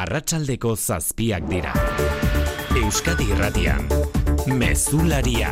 [0.00, 1.74] arratsaldeko zazpiak dira.
[2.80, 3.84] Euskadi irratian,
[4.56, 5.50] mezularia.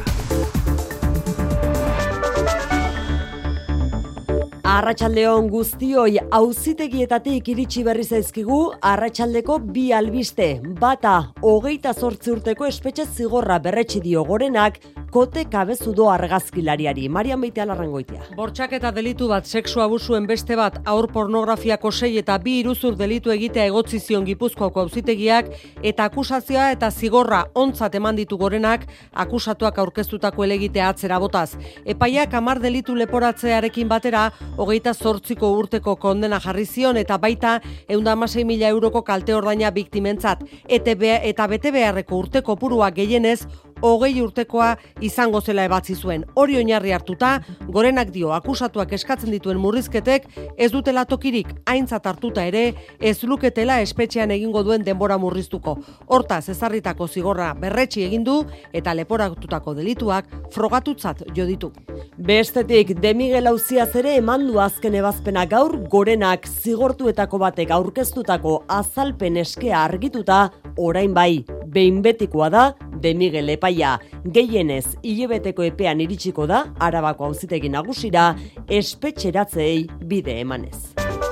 [4.69, 8.61] Arratxaldeon guztioi auzitegietatik iritsi berri zaizkigu
[8.93, 10.49] arratsaldeko bi albiste.
[10.81, 14.81] Bata, hogeita zortzi urteko espetxe zigorra berretsi dio gorenak,
[15.11, 17.09] kote kabezudo argazkilariari.
[17.09, 18.23] Marian Beitea larrangoitea.
[18.37, 23.33] Bortxak eta delitu bat, sexu abusuen beste bat, aur pornografiako sei eta bi iruzur delitu
[23.33, 25.49] egitea egotzi zion gipuzkoako auzitegiak
[25.83, 31.57] eta akusazioa eta zigorra ontzat eman ditu gorenak, akusatuak aurkeztutako elegitea atzera botaz.
[31.85, 38.45] Epaiak amar delitu leporatzearekin batera, hogeita zortziko urteko kondena jarri zion eta baita eunda amasei
[38.45, 40.45] mila euroko kalte ordaina biktimentzat.
[40.69, 43.47] Eta, eta bete beharreko urteko purua gehienez,
[43.81, 46.25] hogei urtekoa izango zela ebatzi zuen.
[46.35, 47.39] Hori oinarri hartuta,
[47.69, 54.31] gorenak dio akusatuak eskatzen dituen murrizketek ez dutela tokirik aintzat hartuta ere ez luketela espetxean
[54.35, 55.79] egingo duen denbora murriztuko.
[56.07, 58.41] Hortaz ezarritako zigorra berretsi egin du
[58.73, 61.73] eta leporatutako delituak frogatutzat jo ditu.
[62.19, 69.37] Bestetik, De Miguel Auziaz ere eman du azken ebazpena gaur gorenak zigortuetako batek aurkeztutako azalpen
[69.37, 72.65] eskea argituta orain bai, behin betikoa da
[72.99, 73.99] De Miguel epaia
[74.33, 78.35] gehienez hilebeteko epean iritsiko da Arabako auzitegi nagusira
[78.69, 81.28] espetxeratzei bide emanez.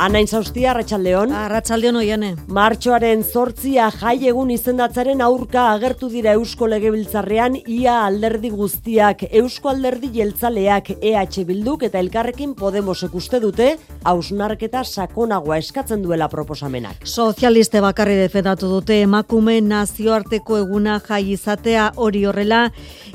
[0.00, 1.32] Anain zaustia, Arratxaldeon.
[1.36, 2.28] Arratxaldeon oiane.
[2.56, 10.08] Martxoaren zortzia jai egun izendatzaren aurka agertu dira Eusko Legebiltzarrean ia alderdi guztiak, Eusko alderdi
[10.14, 13.66] jeltzaleak EH Bilduk eta Elkarrekin Podemosek uste dute,
[14.08, 17.04] hausnarketa sakonagoa eskatzen duela proposamenak.
[17.04, 22.62] Sozialiste bakarri defendatu dute emakume nazioarteko eguna jai izatea hori horrela,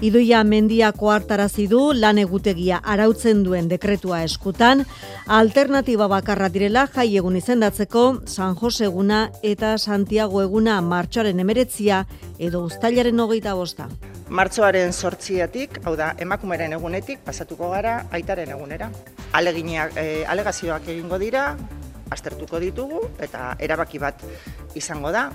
[0.06, 4.86] iduia mendiako hartarazi du lan egutegia arautzen duen dekretua eskutan,
[5.25, 12.02] alternatiba bakarra direla dela jai egun izendatzeko San Jose eguna eta Santiago eguna martxoaren emeretzia
[12.48, 13.86] edo ustailaren hogeita bosta.
[14.28, 18.90] Martxoaren sortziatik, hau da, emakumeren egunetik, pasatuko gara, aitaren egunera.
[19.40, 21.46] Aleginak, e, alegazioak egingo dira,
[22.12, 24.28] aztertuko ditugu, eta erabaki bat
[24.75, 25.30] izango da.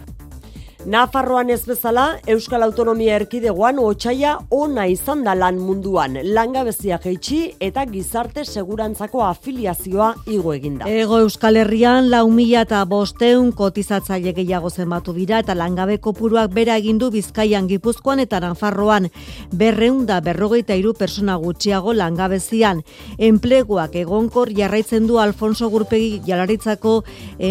[0.87, 6.15] Nafarroan ez bezala, Euskal Autonomia Erkidegoan otxaia ona izan da lan munduan.
[6.25, 10.89] Langabezia jeitsi eta gizarte segurantzako afiliazioa igo eginda.
[10.89, 16.79] Ego Euskal Herrian, lau mila eta bosteun kotizatzaile gehiago zenbatu dira eta langabe kopuruak bera
[16.81, 19.11] egindu bizkaian gipuzkoan eta Nafarroan.
[19.53, 22.81] Berreun da berrogeita iru persona gutxiago langabezian.
[23.19, 27.03] Enpleguak egonkor jarraitzen du Alfonso Gurpegi jalaritzako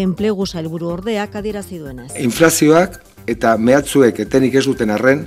[0.02, 2.10] enplegu sailburu ordeak adirazi duenez.
[2.18, 2.98] Inflazioak
[3.30, 5.24] eta mehatzuek etenik ez duten arren,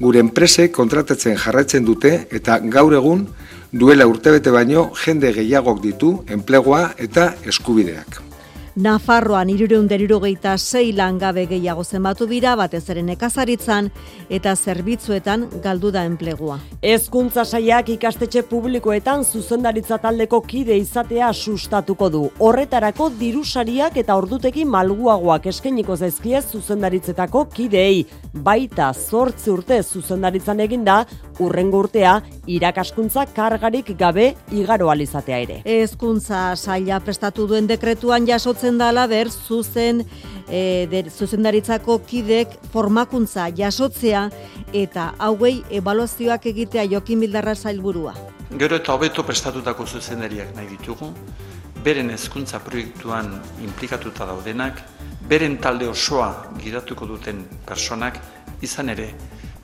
[0.00, 3.26] gure enpresek kontratatzen jarraitzen dute eta gaur egun
[3.72, 8.31] duela urtebete baino jende gehiagok ditu enplegoa eta eskubideak.
[8.72, 13.90] Nafarroan irureun derirogeita sei langabe gehiago zenbatu dira, batez ere nekazaritzan
[14.32, 16.56] eta zerbitzuetan galdu da enplegua.
[16.80, 22.22] Ezkuntza saiak ikastetxe publikoetan zuzendaritza taldeko kide izatea sustatuko du.
[22.38, 28.06] Horretarako dirusariak eta orduteki malguagoak eskeniko zaizkie zuzendaritzetako kideei.
[28.32, 31.02] Baita zortzi urte zuzendaritzan eginda,
[31.44, 32.14] urrengo urtea
[32.48, 35.60] irakaskuntza kargarik gabe igaro alizatea ere.
[35.68, 40.04] Ezkuntza saia prestatu duen dekretuan jasot gertatzen dala ber zuzen
[40.48, 44.30] e, der, zuzendaritzako kidek formakuntza jasotzea
[44.72, 48.14] eta hauei ebaluazioak egitea Jokin Bildarra zailburua.
[48.58, 51.10] Gero eta hobeto prestatutako zuzendariak nahi ditugu,
[51.82, 53.32] beren hezkuntza proiektuan
[53.64, 54.78] implikatuta daudenak,
[55.28, 58.20] beren talde osoa gidatuko duten personak
[58.62, 59.10] izan ere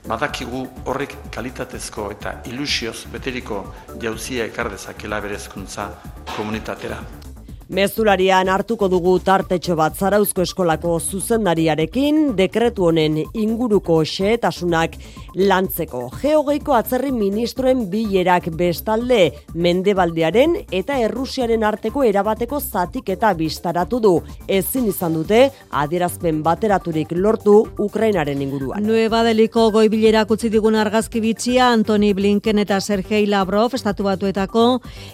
[0.07, 3.63] badakigu horrek kalitatezko eta ilusioz beteriko
[4.01, 5.89] jauzia ekar dezakela berezkuntza
[6.35, 7.28] komunitatera.
[7.69, 14.95] Mezularian hartuko dugu tartetxo bat zarauzko eskolako zuzendariarekin dekretu honen inguruko xehetasunak
[15.37, 16.07] lantzeko.
[16.17, 19.19] Geogeiko atzerri ministroen bilerak bestalde
[19.53, 24.15] mendebaldearen eta errusiaren arteko erabateko zatik eta bistaratu du.
[24.47, 28.81] Ezin izan dute adierazpen bateraturik lortu Ukrainaren inguruan.
[28.81, 34.67] Nueva Deliko goibilera utzi digun argazki bitxia Antoni Blinken eta Sergei Lavrov estatu batuetako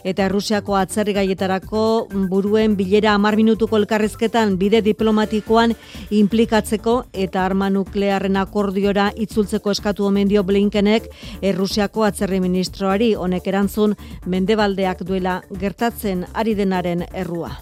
[0.05, 1.85] eta Errusiako atzerri gaietarako
[2.31, 5.73] buru buruen bilera amar minutuko elkarrezketan bide diplomatikoan
[6.13, 6.93] implikatzeko
[7.25, 11.09] eta arma nuklearren akordiora itzultzeko eskatu omen dio Blinkenek
[11.41, 13.97] Errusiako atzerri ministroari honek erantzun
[14.29, 17.55] mendebaldeak duela gertatzen ari denaren errua.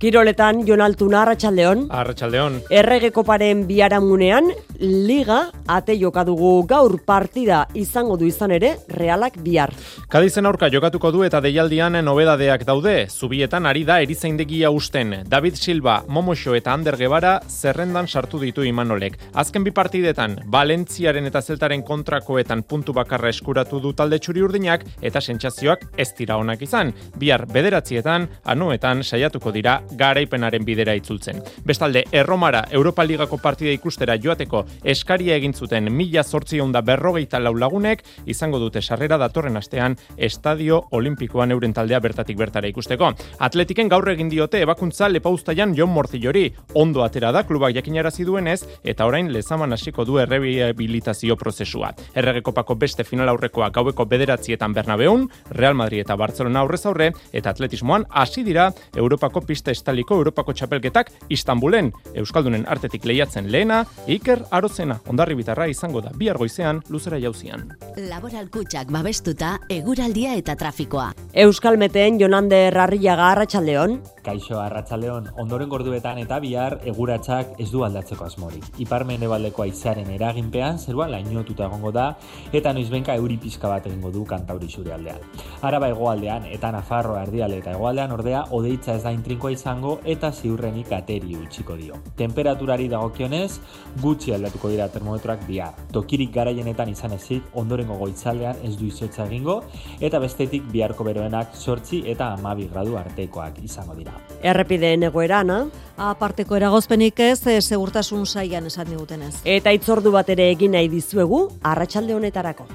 [0.00, 1.82] Kiroletan Jonaltuna Arratsaldeon.
[1.92, 2.54] Arratsaldeon.
[2.72, 4.46] Erregekoparen biaramunean
[4.80, 9.74] liga ate joka dugu gaur partida izango du izan ere Realak bihar.
[10.08, 12.94] Kadizen aurka jokatuko du eta deialdian nobedadeak daude.
[13.10, 15.24] Zubietan ari da erizaindegia usten.
[15.26, 19.16] David Silva, Momoxo eta Ander Gebara zerrendan sartu ditu Imanolek.
[19.34, 25.20] Azken bi partidetan Valentziaren eta Zeltaren kontrakoetan puntu bakarra eskuratu du talde txuri urdinak eta
[25.20, 26.92] sentsazioak ez dira onak izan.
[27.18, 31.42] Bihar bederatzietan, anuetan saiatuko dira garaipenaren bidera itzultzen.
[31.66, 38.04] Bestalde, Erromara Europa Ligako partida ikustera joateko eskaria egin zuten mila zortzion berrogeita lau lagunek,
[38.26, 43.12] izango dute sarrera datorren astean Estadio Olimpikoan euren taldea bertatik bertara ikusteko.
[43.40, 46.50] Atletiken gaur egin diote ebakuntza lepauztaian Jon Morzillori.
[46.76, 51.94] Ondo atera da klubak jakinarazi duenez eta orain lezaman hasiko du errehabilitazio prozesua.
[52.14, 55.24] Erregekopako beste final aurrekoa gaueko bederatzietan Bernabeun,
[55.56, 61.12] Real Madrid eta Barcelona aurrez aurre eta atletismoan hasi dira Europako pista estaliko Europako txapelketak
[61.30, 67.70] Istanbulen, Euskaldunen artetik lehiatzen lehena, Iker Arozena, ondarri bitarra izango da bihar goizean luzera jauzian.
[68.10, 71.10] Laboral kutsak babestuta, eguraldia eta trafikoa.
[71.32, 73.99] Euskal Meteen Jonande Rarriaga Arratsaldeon.
[74.24, 78.64] Kaixo Arratsaldeon, ondoren gorduetan eta bihar eguratzak ez du aldatzeko asmorik.
[78.82, 82.06] Ipar mendebaldeko aizaren eraginpean zerua lainotuta egongo da
[82.52, 85.22] eta noizbenka euri pizka bat egingo du kantauri zure aldean.
[85.62, 90.92] Araba hegoaldean eta Nafarro erdiale eta hegoaldean ordea odeitza ez da intrinkoa izango eta ziurrenik
[90.92, 92.00] ateri utziko dio.
[92.16, 93.60] Temperaturari dagokionez,
[94.02, 95.74] gutxi aldatuko dira termometroak bihar.
[95.92, 99.60] Tokirik garaienetan izan ezik, ondorengo goitzaldean ez du izotza egingo
[100.00, 104.14] eta bestetik biharko beroenak sortzi eta amabi gradu artekoak izango dira.
[104.42, 105.64] Errepideen egoera, na?
[106.00, 109.34] Aparteko eragozpenik ez, e, segurtasun saian esan digutenez.
[109.44, 112.68] Eta itzordu bat ere egin nahi dizuegu, arratsalde honetarako.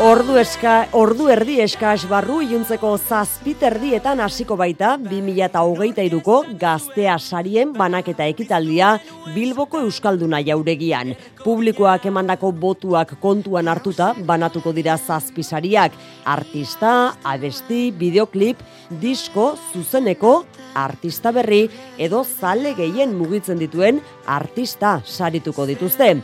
[0.00, 8.94] Ordu eska, ordu erdi eskas barru iluntzeko zazpiterdietan hasiko baita 2023ko gaztea sarien banaketa ekitaldia
[9.34, 11.12] Bilboko Euskalduna jauregian.
[11.44, 15.92] Publikoak emandako botuak kontuan hartuta banatuko dira zazpisariak,
[16.24, 18.64] artista, abesti, videoklip,
[19.02, 21.66] disko, zuzeneko, artista berri
[21.98, 26.16] edo zale gehien mugitzen dituen artista sarituko dituzte.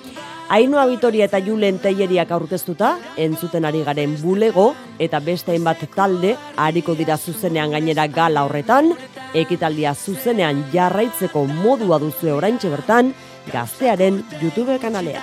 [0.48, 6.94] Ainoa Vitoria eta Julen Teieriak aurkeztuta, entzuten ari garen bulego eta beste hainbat talde ariko
[6.96, 8.94] dira zuzenean gainera gala horretan,
[9.36, 13.12] ekitaldia zuzenean jarraitzeko modua duzu oraintxe bertan,
[13.52, 15.20] gaztearen YouTube kanalean.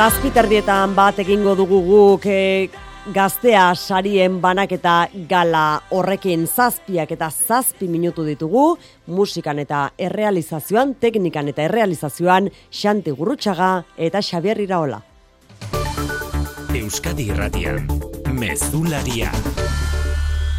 [0.00, 2.70] Zazpiterdietan bat egingo dugu guk eh,
[3.08, 8.76] gaztea sarien banaketa gala horrekin zazpiak eta zazpi minutu ditugu,
[9.06, 15.00] musikan eta errealizazioan, teknikan eta errealizazioan, Xanti Gurrutxaga eta Xabier Iraola.
[16.74, 17.86] Euskadi Irratian,
[18.32, 19.32] Mezularia,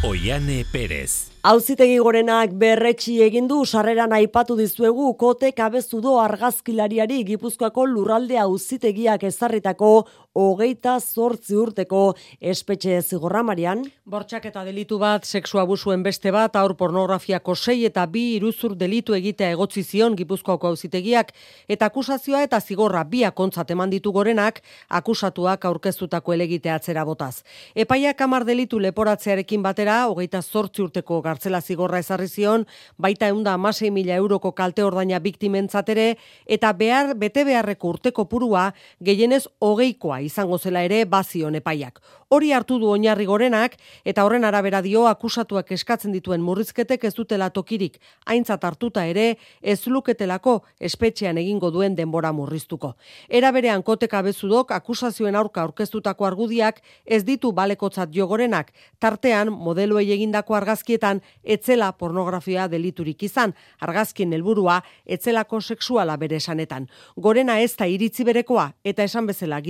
[0.04, 1.32] Oiane Perez.
[1.42, 9.90] Auzitegi gorenak berretxi egin du sarreran aipatu dizuegu kote kabezudo argazkilariari Gipuzkoako lurralde auzitegiak ezarritako
[10.32, 13.82] hogeita zortzi urteko espetxe zigorra marian.
[14.08, 19.14] Bortxak eta delitu bat, seksu abusuen beste bat, aur pornografiako sei eta bi iruzur delitu
[19.14, 21.34] egitea egotzi zion Gipuzkoako auzitegiak
[21.68, 27.42] eta akusazioa eta zigorra biak ontzat eman ditu gorenak akusatuak aurkeztutako elegitea atzera botaz.
[27.74, 33.90] Epaiak amar delitu leporatzearekin batera, hogeita zortzi urteko gartzela zigorra ezarri zion, baita eunda amasei
[33.90, 40.82] mila euroko kalte ordaina biktimentzatere, eta behar bete beharreko urteko purua gehienez hogeikoa izango zela
[40.82, 42.00] ere bazion epaiak.
[42.32, 43.74] Hori hartu du oinarri gorenak,
[44.08, 49.86] eta horren arabera dio akusatuak eskatzen dituen murrizketek ez dutela tokirik, aintzat hartuta ere, ez
[49.86, 52.94] luketelako espetxean egingo duen denbora murriztuko.
[53.28, 60.08] Era berean koteka bezudok akusazioen aurka aurkeztutako argudiak ez ditu balekotzat jo gorenak, tartean modeloei
[60.12, 66.88] egindako argazkietan etzela pornografia deliturik izan, argazkien helburua etzelako sexuala bere esanetan.
[67.16, 69.60] Gorena ez da iritzi berekoa, eta esan bezala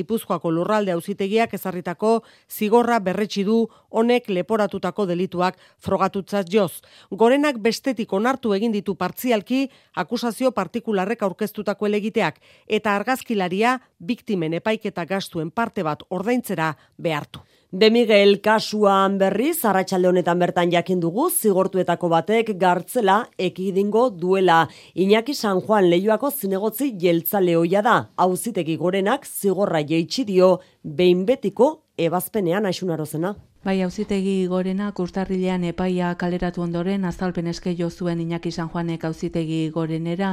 [0.42, 6.82] Gipuzkoako lurralde auzitegiak ezarritako zigorra berretsi du honek leporatutako delituak frogatutzat joz.
[7.10, 15.50] Gorenak bestetik onartu egin ditu partzialki akusazio partikularrek aurkeztutako elegiteak eta argazkilaria biktimen epaiketa gastuen
[15.50, 17.40] parte bat ordaintzera behartu.
[17.72, 24.66] De Miguel kasuan berriz, arratsalde honetan bertan jakin dugu, zigortuetako batek gartzela ekidingo duela.
[24.94, 30.50] Iñaki San Juan lehioako zinegotzi jeltzale hoia da, hauzitegi gorenak zigorra jeitsi dio
[30.84, 33.32] behin betiko ebazpenean aixunarozena.
[33.62, 39.70] Bai, auzitegi gorena kurtarrilean epaia kaleratu ondoren azalpen eske jo zuen Iñaki San Juanek auzitegi
[39.70, 40.30] gorenera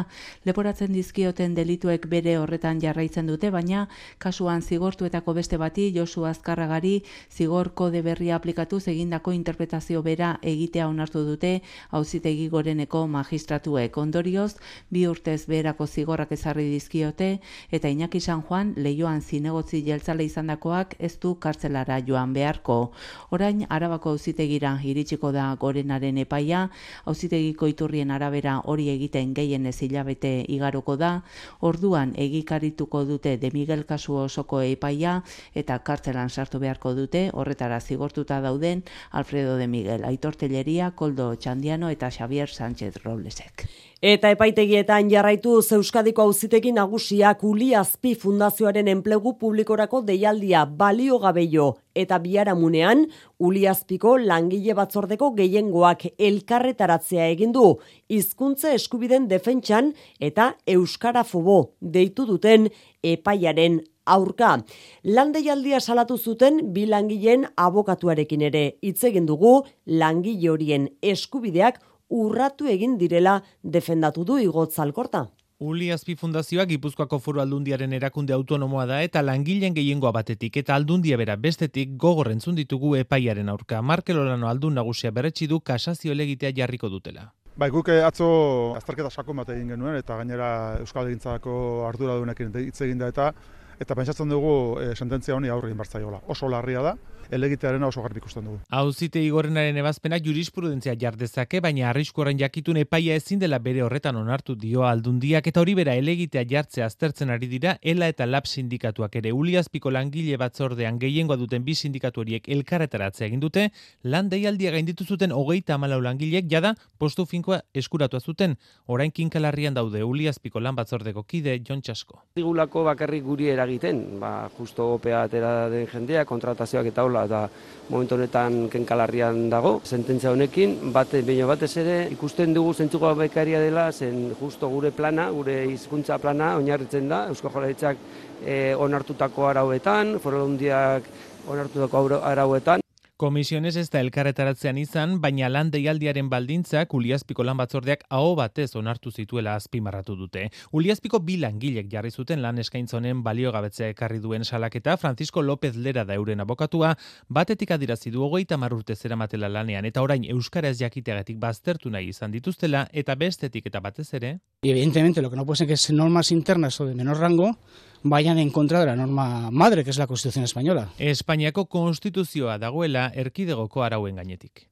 [0.49, 3.83] leporatzen dizkioten delituek bere horretan jarraitzen dute, baina
[4.17, 11.23] kasuan zigortuetako beste bati Josu Azkarragari zigor kode berria aplikatu egindako interpretazio bera egitea onartu
[11.27, 13.95] dute auzitegi goreneko magistratuek.
[13.95, 14.55] Ondorioz,
[14.89, 17.29] bi urtez beherako zigorrak ezarri dizkiote
[17.69, 22.81] eta Iñaki San Juan leioan zinegotzi jeltzale izandakoak ez du kartzelara joan beharko.
[23.29, 26.69] Orain Arabako auzitegira iritsiko da gorenaren epaia,
[27.05, 31.11] auzitegiko iturrien arabera hori egiten gehien ez hilabete igaroko da,
[31.59, 35.19] orduan egikarituko dute de Miguel kasu osoko epaia
[35.53, 41.89] eta kartzelan sartu beharko dute, horretara zigortuta dauden Alfredo de Miguel, Aitor Telleria, Koldo Txandiano
[41.89, 43.88] eta Xavier Sánchez Roblesek.
[43.99, 52.15] Eta epaitegietan jarraitu Euskadiko auzitegi nagusiak Uli Azpi Fundazioaren enplegu publikorako deialdia balio gabeio eta
[52.23, 53.03] biaramunean
[53.39, 57.75] Uli Azpiko langile batzordeko gehiengoak elkarretaratzea egin du.
[58.07, 59.91] Hizkuntza eskubiden defentsan
[60.21, 62.69] eta euskara fobo deitu duten
[63.03, 64.55] epaiaren aurka.
[65.03, 68.65] Landeialdia salatu zuten bi langileen abokatuarekin ere.
[68.81, 75.27] Hitz egin dugu langile horien eskubideak urratu egin direla defendatu du igotz alkorta.
[75.59, 81.17] Uli Azpi Fundazioa Gipuzkoako Foru Aldundiaren erakunde autonomoa da eta langileen gehiengoa batetik eta aldundia
[81.19, 83.81] bera bestetik gogorrentzun ditugu epaiaren aurka.
[83.81, 87.33] Markel Olano aldun nagusia berretsi du kasazio legitea jarriko dutela.
[87.59, 88.29] Bai, guk eh, atzo
[88.77, 90.49] azterketa sakon bat egin genuen eta gainera
[90.79, 91.55] Euskal Egintzako
[91.89, 93.33] arduradunekin hitz egin da eta
[93.79, 96.21] eta pentsatzen dugu e, sententzia honi aurre egin bartzaiola.
[96.27, 96.95] Oso larria da,
[97.31, 98.59] elegitearen oso garbi ikusten dugu.
[98.69, 104.55] Auzite igorenaren ebazpenak jurisprudentzia jardezake, baina arrisku horren jakitun epaia ezin dela bere horretan onartu
[104.55, 109.33] dio aldundiak eta hori bera elegitea jartzea aztertzen ari dira ela eta lab sindikatuak ere
[109.33, 113.69] uliazpiko langile batzordean gehiengoa duten bi sindikatu horiek elkarretaratzea egin dute,
[114.03, 118.55] lan deialdia gainditu zuten hogeita amalau langilek jada postu finkoa eskuratu zuten
[118.87, 122.19] orain kinkalarrian daude uliazpiko lan batzordeko kide Jon Txasko.
[122.35, 127.47] Digulako bakarrik guri eragiten, ba, justo opea atera den jendea, kontratazioak eta hola eta
[127.89, 129.79] momentu honetan kenkalarrian dago.
[129.83, 135.29] Sententzia honekin, bate, baino batez ere, ikusten dugu zentzuko bekaria dela, zen justo gure plana,
[135.33, 137.97] gure hizkuntza plana, oinarritzen da, Eusko Jolaritzak
[138.45, 141.09] e, onartutako arauetan, foralundiak
[141.49, 142.88] onartutako arauetan.
[143.19, 149.11] Komisiones ez da elkarretaratzean izan, baina lan deialdiaren baldintzak Uliazpiko lan batzordeak aho batez onartu
[149.11, 150.45] zituela azpimarratu dute.
[150.71, 156.15] Uliazpiko bi langilek jarri zuten lan eskaintzonen baliogabetzea ekarri duen salaketa Francisco López Lera da
[156.15, 156.93] euren abokatua,
[157.27, 162.31] batetik adirazi du hogeita marrurte zera matela lanean eta orain euskaraz jakiteagatik baztertu nahi izan
[162.31, 164.37] dituztela eta bestetik eta batez ere.
[164.61, 167.57] Evidentemente lo que no puede ser que es normas internas o de menor rango
[168.03, 170.89] vayan en contra de la norma madre, que es la Constitución española.
[170.97, 174.67] Espainiako konstituzioa dagoela erkidegoko arauen gainetik.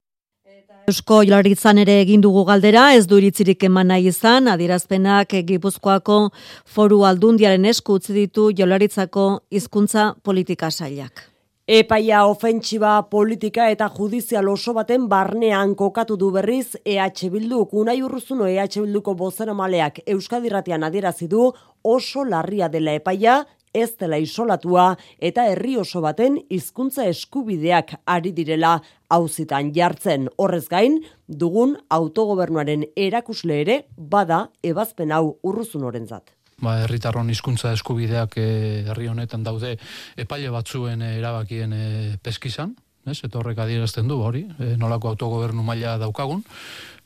[0.88, 6.32] Eusko Jolaritzan ere egin dugu galdera, ez du iritzirik eman nahi izan, adierazpenak Gipuzkoako
[6.64, 11.37] foru aldundiaren esku utzi ditu Jolaritzako hizkuntza politika sailak.
[11.68, 17.74] Epaia ofentsiba politika eta judizial oso baten barnean kokatu du berriz EH Bilduk.
[17.74, 21.50] Unai urruzuno EH Bilduko bozera maleak Euskadirratian adierazi du
[21.84, 23.42] oso larria dela epaia
[23.74, 28.78] ez dela isolatua eta herri oso baten hizkuntza eskubideak ari direla
[29.10, 30.32] auzitan jartzen.
[30.38, 38.84] Horrez gain dugun autogobernuaren erakusle ere bada ebazpen hau urruzunorentzat ba, herritarron hizkuntza eskubideak eh,
[38.90, 39.78] herri honetan daude
[40.18, 41.86] epaile batzuen eh, erabakien e,
[42.24, 43.22] peskizan, ez?
[43.24, 46.42] Eta horrek adierazten du hori, e, nolako autogobernu maila daukagun,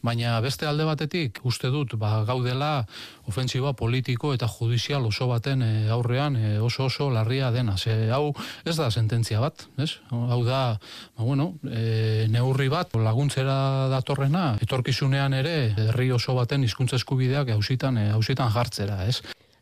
[0.02, 2.88] baina beste alde batetik uste dut ba, gaudela
[3.30, 5.62] ofentsiba politiko eta judizial oso baten
[5.94, 7.76] aurrean oso oso larria dena.
[7.78, 8.32] Ze hau
[8.66, 10.00] ez da sententzia bat, ez?
[10.10, 15.56] Hau da, ba, bueno, e, neurri bat laguntzera datorrena, etorkizunean ere
[15.92, 19.22] herri oso baten hizkuntza eskubideak hausitan hausitan jartzera, ez?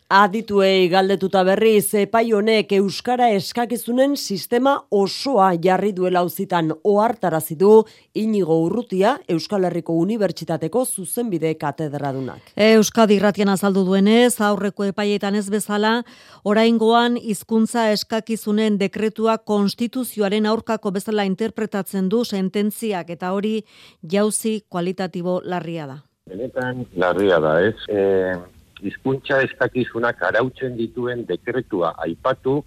[0.10, 7.84] Adituei galdetuta berriz epai honek euskara eskakizunen sistema osoa jarri duela auzitan ohartarazi du
[8.18, 12.50] Inigo Urrutia Euskal Herriko Unibertsitateko zuzenbide katedradunak.
[12.58, 16.01] Euskadi Irratian azaldu duenez, aurreko epaietan ez bezala,
[16.44, 23.60] oraingoan hizkuntza eskakizunen dekretua konstituzioaren aurkako bezala interpretatzen du sententziak eta hori
[24.01, 26.06] jauzi kualitatibo larria da.
[26.25, 27.75] Benetan larria da, ez?
[27.94, 28.39] Eh
[28.81, 32.59] hizkuntza eskakizunak arautzen dituen dekretua aipatu,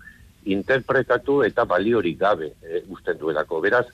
[0.44, 3.60] interpretatu eta baliorik gabe e, usten duelako.
[3.64, 3.86] Beraz,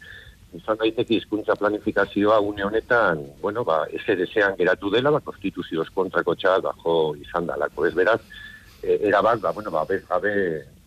[0.56, 6.64] izan daiteke hizkuntza planifikazioa une honetan, bueno, ba, SDSan geratu dela, ba, konstituzioz kontrako txal,
[6.64, 7.86] bajo izan dalako.
[7.86, 8.20] Ez beraz,
[8.82, 10.32] e, erabat, ba, bueno, ba, be, be,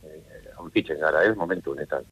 [0.07, 0.17] e,
[0.57, 2.09] aurkitzen gara, ez, momentu honetan.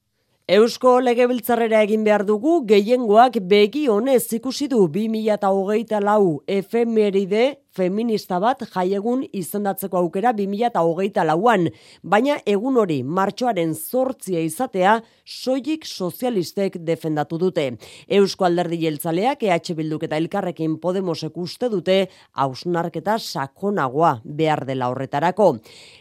[0.50, 8.64] Eusko Legebiltzarrera egin behar dugu gehiengoak begi honez ikusi du 2024 lau efemeride feminista bat
[8.74, 11.68] jaiegun izendatzeko aukera 2008 lauan,
[12.04, 17.66] baina egun hori martxoaren zortzia izatea soilik sozialistek defendatu dute.
[18.08, 22.00] Eusko alderdi jeltzaleak EH Bilduk eta Elkarrekin Podemosek uste dute
[22.34, 25.52] hausnarketa sakonagoa behar dela horretarako.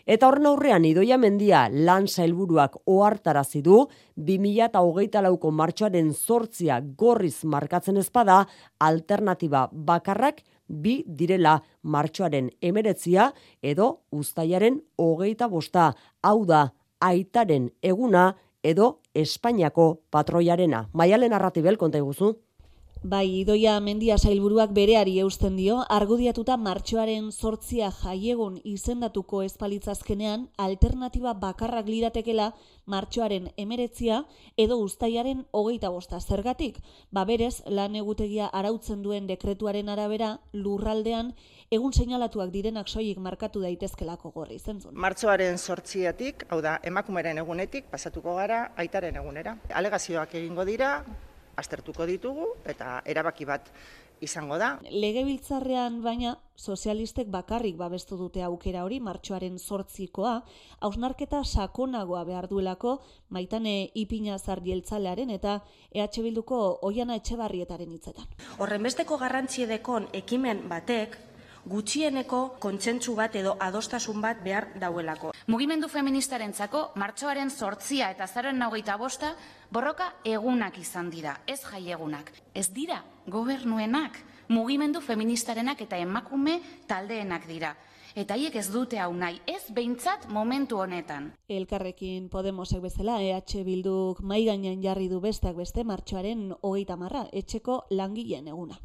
[0.07, 3.85] Eta horren aurrean idoia mendia lan zailburuak ohartarazi du
[4.17, 8.45] 2008 lauko martxoaren zortzia gorriz markatzen ezpada
[8.81, 13.33] alternatiba bakarrak bi direla martxoaren emeretzia
[13.63, 16.69] edo ustaiaren hogeita bosta, hau da
[17.01, 20.89] aitaren eguna edo Espainiako patroiarena.
[20.93, 22.37] Maialen arratibel, konta iguzu?
[23.03, 31.87] Bai, idoia mendia sailburuak bereari eusten dio, argudiatuta martxoaren sortzia jaiegun izendatuko espalitzazkenean, alternatiba bakarrak
[31.87, 32.49] liratekela
[32.87, 34.25] martxoaren emeretzia
[34.57, 36.83] edo ustaiaren hogeita bosta zergatik.
[37.13, 41.37] Ba berez, lan egutegia arautzen duen dekretuaren arabera, lurraldean,
[41.71, 44.99] egun seinalatuak direnak soilik markatu daitezkelako gorri, zentzun.
[44.99, 49.55] Martxoaren sortziatik, hau da, emakumeren egunetik, pasatuko gara, aitaren egunera.
[49.71, 51.05] Alegazioak egingo dira,
[51.59, 53.73] aztertuko ditugu eta erabaki bat
[54.21, 54.71] izango da.
[54.91, 60.41] Legebiltzarrean baina sozialistek bakarrik babestu dute aukera hori martxoaren zortzikoa,
[60.81, 62.99] hausnarketa sakonagoa behar duelako
[63.31, 65.61] maitane ipina zardieltzalearen eta
[65.93, 68.27] EH Bilduko oiana etxebarrietaren hitzetan.
[68.59, 71.19] Horrenbesteko garrantziedekon ekimen batek
[71.69, 75.33] gutxieneko kontsentsu bat edo adostasun bat behar dauelako.
[75.53, 79.35] Mugimendu feministarentzako martxoaren sortzia eta zaren nagoita bosta
[79.71, 82.33] borroka egunak izan dira, ez jai egunak.
[82.55, 84.17] Ez dira, gobernuenak,
[84.49, 86.59] mugimendu feministarenak eta emakume
[86.89, 87.75] taldeenak dira.
[88.19, 91.31] Eta hiek ez dute hau nahi, ez behintzat momentu honetan.
[91.49, 98.49] Elkarrekin Podemosek bezala, EH Bilduk maigainen jarri du besteak beste martxoaren hogeita marra, etxeko langileen
[98.49, 98.81] eguna.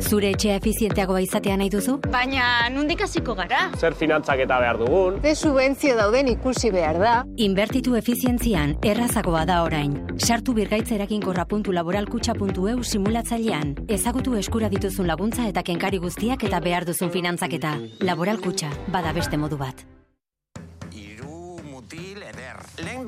[0.00, 1.94] Zure etxea efizienteagoa izatea nahi duzu?
[2.12, 3.60] Baina, nundik hasiko gara?
[3.80, 5.16] Zer finantzak eta behar dugun?
[5.22, 7.24] Ze subentzio dauden ikusi behar da?
[7.36, 10.06] Inbertitu efizientzian, errazagoa da orain.
[10.18, 13.74] Sartu birgaitzerakin.laboralkutxa.eu simulatzailean.
[13.88, 17.78] Ezagutu eskura dituzun laguntza eta kenkari guztiak eta behar duzun finantzaketa.
[18.04, 19.95] Laboralkutxa, bada beste modu bat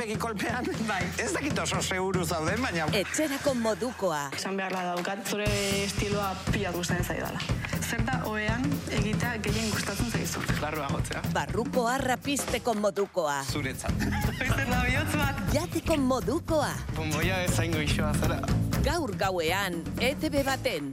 [0.08, 1.02] lehen begikolpean, bai.
[1.18, 2.86] ez dakit oso seguru zauden, baina...
[2.92, 4.30] Etxerako modukoa.
[4.36, 5.46] Esan behar da daukat, zure
[5.84, 7.40] estiloa pila guztien zaidala.
[7.88, 10.40] Zer da oean egitea gehien gustatzen zaizu.
[10.60, 11.22] Barru agotzea.
[11.32, 13.42] Barruko arrapisteko modukoa.
[13.52, 14.08] Zuretzat.
[14.40, 15.44] Oizen da bihotz bat.
[15.54, 16.72] Jateko modukoa.
[16.96, 18.40] Bomboia ezaingo isoa zara.
[18.84, 20.92] Gaur gauean, ETV baten.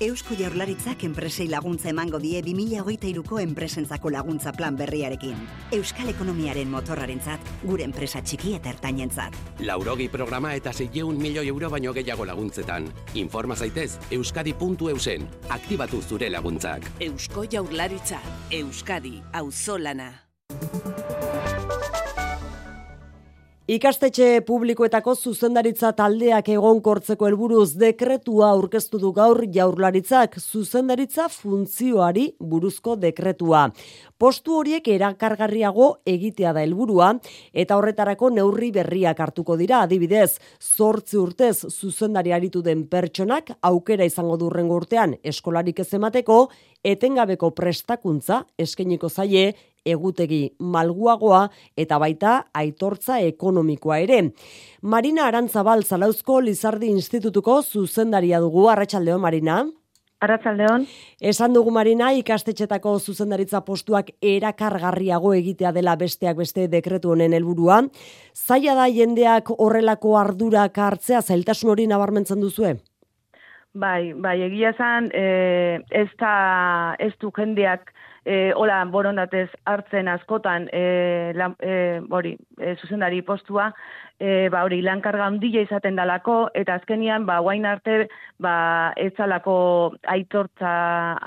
[0.00, 5.34] Eusko Jaurlaritzak enpresei laguntza emango die 2023ko enpresentzako laguntza plan berriarekin.
[5.74, 9.34] Euskal ekonomiaren motorrarentzat, gure enpresa txiki eta ertainentzat.
[9.66, 12.86] Laurogi programa eta 600 milioi euro baino gehiago laguntzetan.
[13.18, 15.26] Informa zaitez euskadi.eusen.
[15.58, 16.86] Aktibatu zure laguntzak.
[17.00, 18.22] Eusko Jaurlaritza,
[18.54, 20.12] Euskadi, auzolana.
[23.68, 33.66] Ikastetxe publikoetako zuzendaritza taldeak egonkortzeko helburuz dekretua aurkeztu du gaur jaurlaritzak zuzendaritza funtzioari buruzko dekretua.
[34.16, 37.10] Postu horiek erakargarriago egitea da helburua
[37.52, 44.40] eta horretarako neurri berriak hartuko dira adibidez, zortzi urtez zuzendari aritu den pertsonak aukera izango
[44.40, 46.46] durrengo urtean eskolarik ez emateko,
[46.80, 49.52] etengabeko prestakuntza eskeniko zaie
[49.90, 51.46] egutegi malguagoa
[51.76, 54.22] eta baita aitortza ekonomikoa ere.
[54.82, 59.64] Marina Arantzabal Zalauzko Lizardi Institutuko zuzendaria dugu, Arratxaldeo Marina.
[60.20, 60.82] Arratsaldeon.
[61.22, 67.84] Esan dugu Marina ikastetxetako zuzendaritza postuak erakargarriago egitea dela besteak beste dekretu honen helburua.
[68.34, 72.74] Zaila da jendeak horrelako ardurak hartzea zailtasun hori nabarmentzen duzue?
[73.78, 77.92] Bai, bai, egia esan, e, ez, ta, ez du jendeak
[78.28, 83.70] e, hola borondatez hartzen askotan e, lan, e, hori, e, zuzendari postua,
[84.20, 88.08] e, ba, hori, lankarga handia izaten dalako, eta azkenian, ba, guain arte,
[88.44, 88.54] ba,
[89.00, 89.56] ez zalako
[90.16, 90.72] aitortza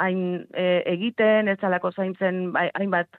[0.04, 3.10] hain e, egiten, ez zalako zaintzen bai, hainbat,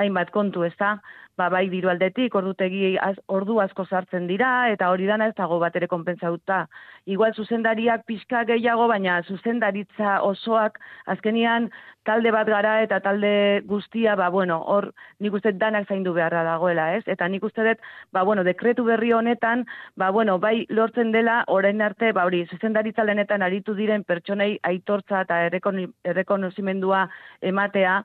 [0.00, 0.98] hainbat kontu, ez da?
[1.40, 5.58] ba, bai diru aldetik, ordutegi az, ordu asko sartzen dira, eta hori dana ez dago
[5.62, 6.64] bat ere konpentsauta.
[7.10, 10.78] Igual zuzendariak pixka gehiago, baina zuzendaritza osoak
[11.14, 11.70] azkenian
[12.08, 13.32] talde bat gara eta talde
[13.70, 17.04] guztia, ba, bueno, hor nik uste danak zaindu beharra dagoela, ez?
[17.14, 19.66] Eta nik uste dut, ba, bueno, dekretu berri honetan,
[20.00, 25.24] ba, bueno, bai lortzen dela, orain arte, ba, hori, zuzendaritza lehenetan aritu diren pertsonei aitortza
[25.26, 27.06] eta errekonozimendua
[27.52, 28.00] ematea,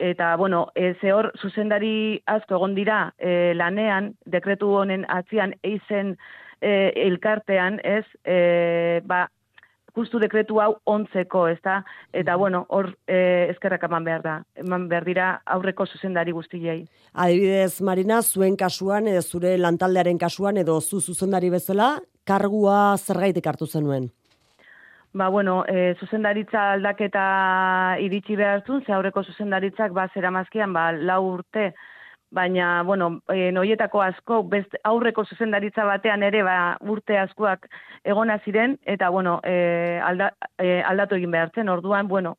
[0.00, 6.16] eta bueno, e, ze hor zuzendari asko egon dira e, lanean, dekretu honen atzian eizen
[6.60, 9.26] e, elkartean, ez, e, ba,
[9.96, 11.80] justu dekretu hau ontzeko, ez da?
[12.16, 14.36] Eta, bueno, hor e, eskerrak eman behar da.
[14.60, 16.84] Eman behar dira aurreko zuzendari guztiei.
[17.12, 23.66] Adibidez, Marina, zuen kasuan, edo zure lantaldearen kasuan, edo zu zuzendari bezala, kargua zergaitik hartu
[23.66, 24.10] zenuen?
[25.12, 31.24] Ba, bueno, e, zuzendaritza aldaketa iritsi behartzun, ze aurreko zuzendaritzak ba, zera mazkian, ba, lau
[31.32, 31.72] urte,
[32.30, 37.66] baina, bueno, e, noietako asko, best, aurreko zuzendaritza batean ere, ba, urte askoak
[38.04, 40.30] egona ziren, eta, bueno, e, alda,
[40.62, 42.36] e, aldatu egin behartzen, orduan, bueno,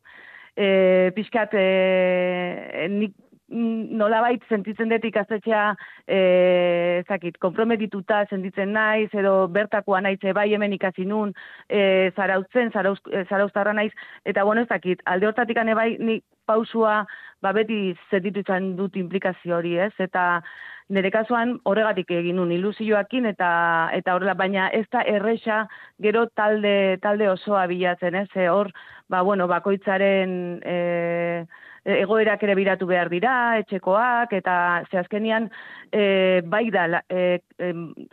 [0.55, 3.17] e, pixkat, e, nik
[3.51, 5.75] nolabait sentitzen dut ikastetxea
[6.07, 11.33] eh zakit konprometituta sentitzen naiz edo bertakoa naiz bai hemen ikasi nun
[11.69, 13.91] eh zarautzen zarauztarra naiz
[14.25, 17.05] eta bueno ez dakit alde hortatik bai ni pausua
[17.41, 19.93] ba beti sentitzen dut implikazio hori ez?
[19.99, 20.41] Eta
[20.89, 25.67] nire kasuan horregatik egin nun ilusioakin eta eta horrela baina ez da erresa
[25.99, 28.29] gero talde talde osoa bilatzen ez?
[28.49, 28.71] Hor
[29.09, 31.45] ba bueno bakoitzaren eh E,
[31.85, 34.55] egoerak ere biratu behar dira, etxekoak, eta
[34.91, 35.49] ze azkenian
[35.91, 37.39] e, bai da e,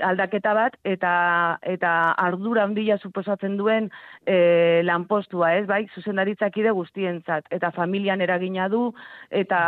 [0.05, 3.91] aldaketa bat, eta eta ardura handia suposatzen duen
[4.25, 8.89] e, lanpostua, ez, bai, zuzendaritzak ide guztientzat, eta familian eragina du,
[9.31, 9.61] eta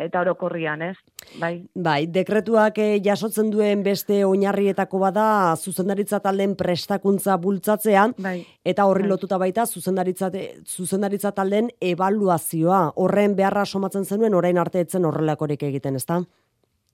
[0.00, 0.96] eta orokorrian, ez,
[1.40, 1.60] bai.
[1.74, 8.38] Bai, dekretuak e, jasotzen duen beste oinarrietako bada zuzendaritza talden prestakuntza bultzatzea, bai.
[8.64, 9.12] eta horri bai.
[9.12, 10.32] lotuta baita zuzendaritza,
[10.64, 16.24] zuzendaritza talden evaluazioa, horre beharra somatzen zenuen orain arte etzen horrelakorik egiten, ezta?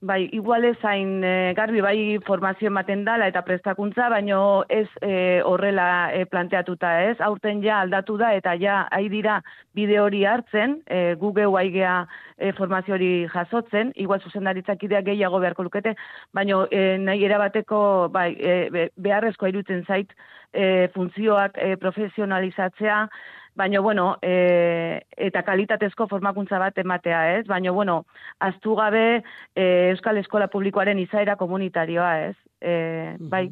[0.03, 5.39] Bai, igual ez hain e, garbi bai formazio ematen dala eta prestakuntza, baino ez e,
[5.47, 7.21] horrela e, planteatuta ez.
[7.23, 9.37] Aurten ja aldatu da eta ja hai dira
[9.73, 11.93] bide hori hartzen, e, Google waigea
[12.35, 15.95] e, formazio hori jasotzen, igual zuzendaritzak idea gehiago beharko lukete,
[16.33, 20.11] baino e, nahi erabateko bai, e, beharrezko irutzen zait
[20.51, 23.05] e, funtzioak e, profesionalizatzea,
[23.55, 27.45] baina bueno, e, eta kalitatezko formakuntza bat ematea, ez?
[27.47, 28.03] Baina bueno,
[28.39, 29.05] aztu gabe
[29.55, 32.35] e, Euskal Eskola Publikoaren izaera komunitarioa, ez?
[32.61, 32.73] E,
[33.19, 33.47] bai.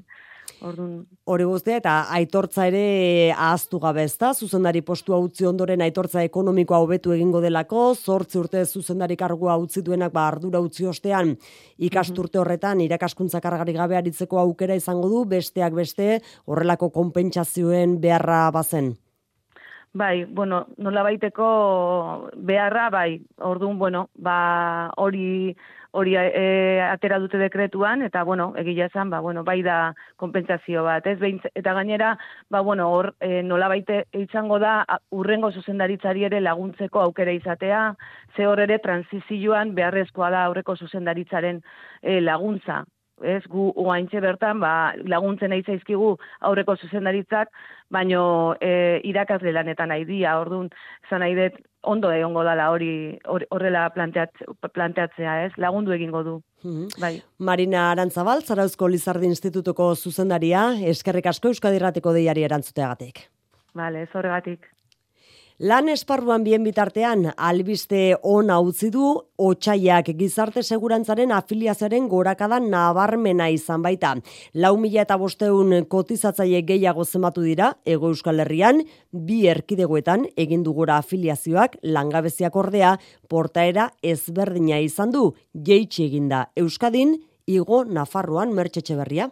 [0.62, 6.82] Ordun hori guztia eta aitortza ere ahaztu gabe ezta zuzendari postua utzi ondoren aitortza ekonomikoa
[6.84, 11.36] hobetu egingo delako 8 urte zuzendari kargua utzi duenak ba ardura utzi ostean
[11.90, 18.96] ikasturte horretan irakaskuntza kargari gabe aritzeko aukera izango du besteak beste horrelako konpentsazioen beharra bazen
[19.94, 25.54] Bai, bueno, nola baiteko beharra, bai, orduan, bueno, ba, hori
[25.92, 31.08] hori e, atera dute dekretuan, eta, bueno, egila esan, ba, bueno, bai da konpentsazio bat,
[31.12, 32.14] ez, behin, eta gainera,
[32.50, 37.84] ba, bueno, hor, e, nola baite izango da, urrengo zuzendaritzari ere laguntzeko aukera izatea,
[38.38, 41.60] ze hor ere transizioan beharrezkoa da aurreko zuzendaritzaren
[42.02, 42.86] e, laguntza,
[43.24, 46.16] ez gu oaintxe bertan ba, laguntzen nahi zaizkigu
[46.48, 47.52] aurreko zuzendaritzak,
[47.92, 50.70] baino e, irakasle lanetan nahi dia, orduan,
[51.10, 55.52] zan nahi dut, ondo egongo dala hori horrela planteat, planteatzea, ez?
[55.58, 56.36] Lagundu egingo du.
[56.64, 57.02] Mhm.
[57.02, 57.16] Bai.
[57.40, 63.26] Marina Arantzabal, Zarauzko Lizardi Institutuko zuzendaria, eskerrik asko Euskadirrateko deiari erantzuteagatik.
[63.74, 64.68] Vale, zorregatik.
[65.62, 73.84] Lan esparruan bien bitartean, albiste ona utzi du, otxaiak gizarte segurantzaren afiliazioaren gorakada nabarmena izan
[73.86, 74.16] baita.
[74.58, 78.82] Lau mila eta bosteun kotizatzaile gehiago zematu dira, ego euskal herrian,
[79.14, 82.96] bi erkidegoetan egindu gora afiliazioak langabeziak ordea,
[83.30, 89.30] portaera ezberdina izan du, jeitsi eginda Euskadin, igo Nafarroan mertxetxe berria.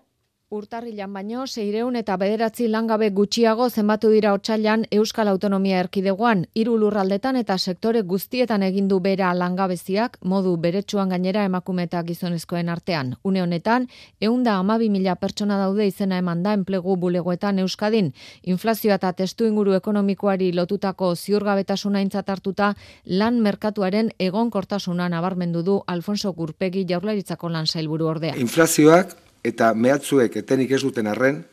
[0.50, 7.38] Urtarrilan baino, seireun eta bederatzi langabe gutxiago zenbatu dira otxailan Euskal Autonomia Erkidegoan, hiru lurraldetan
[7.38, 13.14] eta sektore guztietan egindu bera langabeziak, modu beretsuan gainera emakume eta gizonezkoen artean.
[13.24, 13.86] Une honetan,
[14.20, 18.10] eunda amabi mila pertsona daude izena eman da enplegu bulegoetan Euskadin.
[18.42, 22.74] Inflazioa eta testu inguru ekonomikoari lotutako ziurgabetasuna hartuta
[23.06, 28.36] lan merkatuaren egon kortasuna nabarmendu du Alfonso Gurpegi jaurlaritzako lan sailburu ordea.
[28.36, 31.44] Inflazioak eta mehatzuek etenik ez duten arren,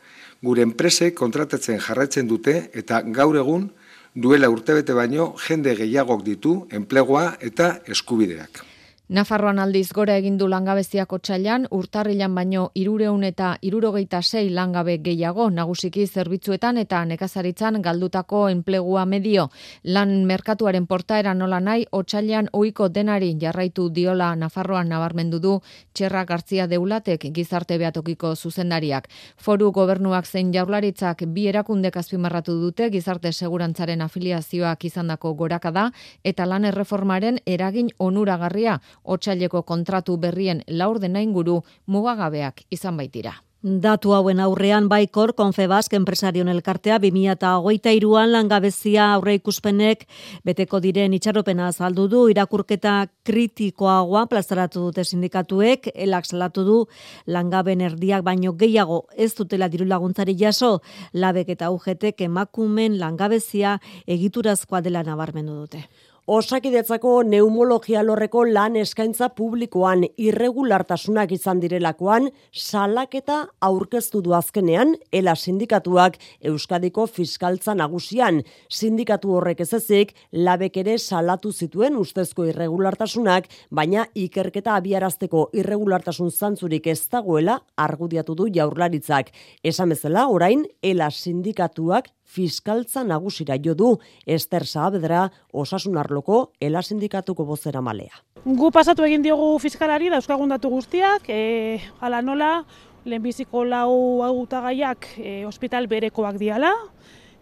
[0.43, 3.69] gure enpresek kontratatzen jarraitzen dute eta gaur egun
[4.13, 8.63] duela urtebete baino jende gehiagok ditu enplegoa eta eskubideak.
[9.07, 16.03] Nafarroan aldiz gora egindu langabeziak otxailan, urtarrilan baino irureun eta irurogeita sei langabe gehiago, nagusiki
[16.07, 19.45] zerbitzuetan eta nekazaritzan galdutako enplegua medio.
[19.85, 25.53] Lan merkatuaren portaera nola nahi, otxailan oiko denari jarraitu diola Nafarroan nabarmendu du
[25.93, 29.07] txerra gartzia deulatek gizarte beatokiko zuzendariak.
[29.37, 35.93] Foru gobernuak zein jaurlaritzak bi erakundek azpimarratu dute gizarte segurantzaren afiliazioak izandako gorakada
[36.25, 43.37] eta lan erreformaren eragin onuragarria otsaileko kontratu berrien laurdena inguru mugagabeak izan baitira.
[43.67, 50.03] Datu hauen aurrean baikor Konfebask enpresarion elkartea 2023an langabezia aurre ikuspenek
[50.45, 56.77] beteko diren itxaropena azaldu du irakurketa kritikoagoa plazaratu dute sindikatuek elak salatu du
[57.25, 60.77] langaben erdiak baino gehiago ez dutela diru laguntzari jaso
[61.13, 65.83] labek eta UGTek emakumen langabezia egiturazkoa dela nabarmendu dute.
[66.27, 76.17] Osakidetzako neumologia lorreko lan eskaintza publikoan irregulartasunak izan direlakoan salaketa aurkeztu du azkenean ela sindikatuak
[76.51, 78.41] Euskadiko fiskaltza nagusian.
[78.67, 86.91] Sindikatu horrek ez ezik labek ere salatu zituen ustezko irregulartasunak baina ikerketa abiarazteko irregulartasun zantzurik
[86.91, 89.31] ez dagoela argudiatu du jaurlaritzak.
[89.63, 93.89] Esan bezala orain ela sindikatuak fiskaltza nagusira jo du
[94.25, 98.23] Ester Saavedra osasun arloko ela sindikatuko bozera malea.
[98.45, 102.65] Gu pasatu egin diogu fiskalari da datu guztiak, e, ala nola,
[103.05, 106.73] lehenbiziko lau agutagaiak e, hospital berekoak diala,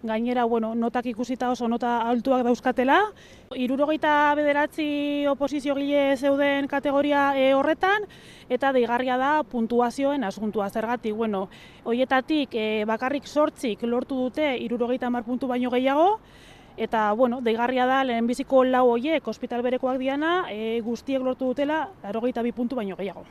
[0.07, 2.97] gainera, bueno, notak ikusita oso nota altuak dauzkatela.
[3.55, 8.07] Irurogeita bederatzi oposizio gile zeuden kategoria e, horretan,
[8.49, 11.15] eta deigarria da puntuazioen asuntua zergatik.
[11.15, 11.47] Bueno,
[11.83, 16.19] hoietatik e, bakarrik sortzik lortu dute irurogeita mar puntu baino gehiago,
[16.77, 22.43] Eta, bueno, deigarria da, lehenbiziko lau hoiek, hospital berekoak diana, e, guztiek lortu dutela, arogeita
[22.43, 23.23] bi puntu baino gehiago.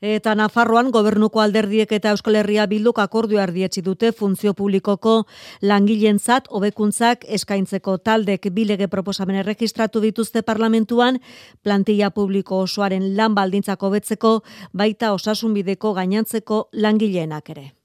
[0.00, 5.24] Eta Nafarroan gobernuko alderdiek eta Euskal Herria bilduk akordio ardietzi dute funtzio publikoko
[5.60, 11.18] langilentzat hobekuntzak eskaintzeko taldek bilege proposamen erregistratu dituzte parlamentuan
[11.62, 14.32] plantilla publiko osoaren lan baldintzako betzeko
[14.72, 17.77] baita osasunbideko gainantzeko langileenak ere.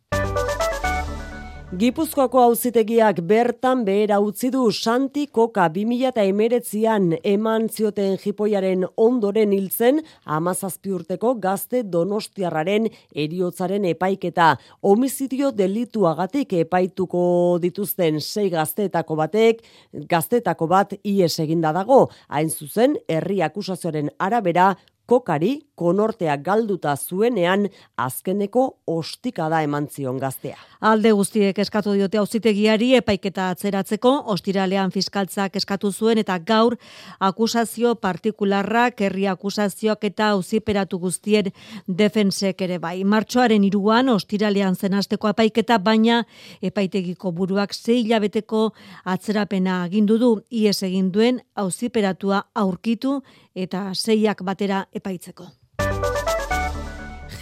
[1.73, 10.03] Gipuzkoako auzitegiak bertan behera utzi du Santi Koka 2019an eman zioten jipoiaren ondoren hiltzen
[10.37, 12.85] amazazpi urteko gazte donostiarraren
[13.25, 14.51] eriotzaren epaiketa.
[14.85, 17.25] Homizidio delituagatik epaituko
[17.65, 19.65] dituzten sei gazteetako batek,
[20.13, 22.03] gazteetako bat ies eginda dago.
[22.29, 30.57] Hain zuzen, herri akusazioaren arabera kokari konortea galduta zuenean azkeneko ostika da eman zion gaztea.
[30.83, 36.75] Alde guztiek eskatu diote auzitegiari epaiketa atzeratzeko, ostiralean fiskaltzak eskatu zuen eta gaur
[37.19, 41.51] akusazio partikularrak, herri akusazioak eta auziperatu guztien
[41.87, 43.03] defensek ere bai.
[43.03, 46.23] Martxoaren iruan, ostiralean zenasteko epaiketa, baina
[46.61, 48.69] epaitegiko buruak zei hilabeteko
[49.05, 53.21] atzerapena agindu du, ies egin duen auziperatua aurkitu
[53.55, 55.47] eta zeiak batera epaitzeko.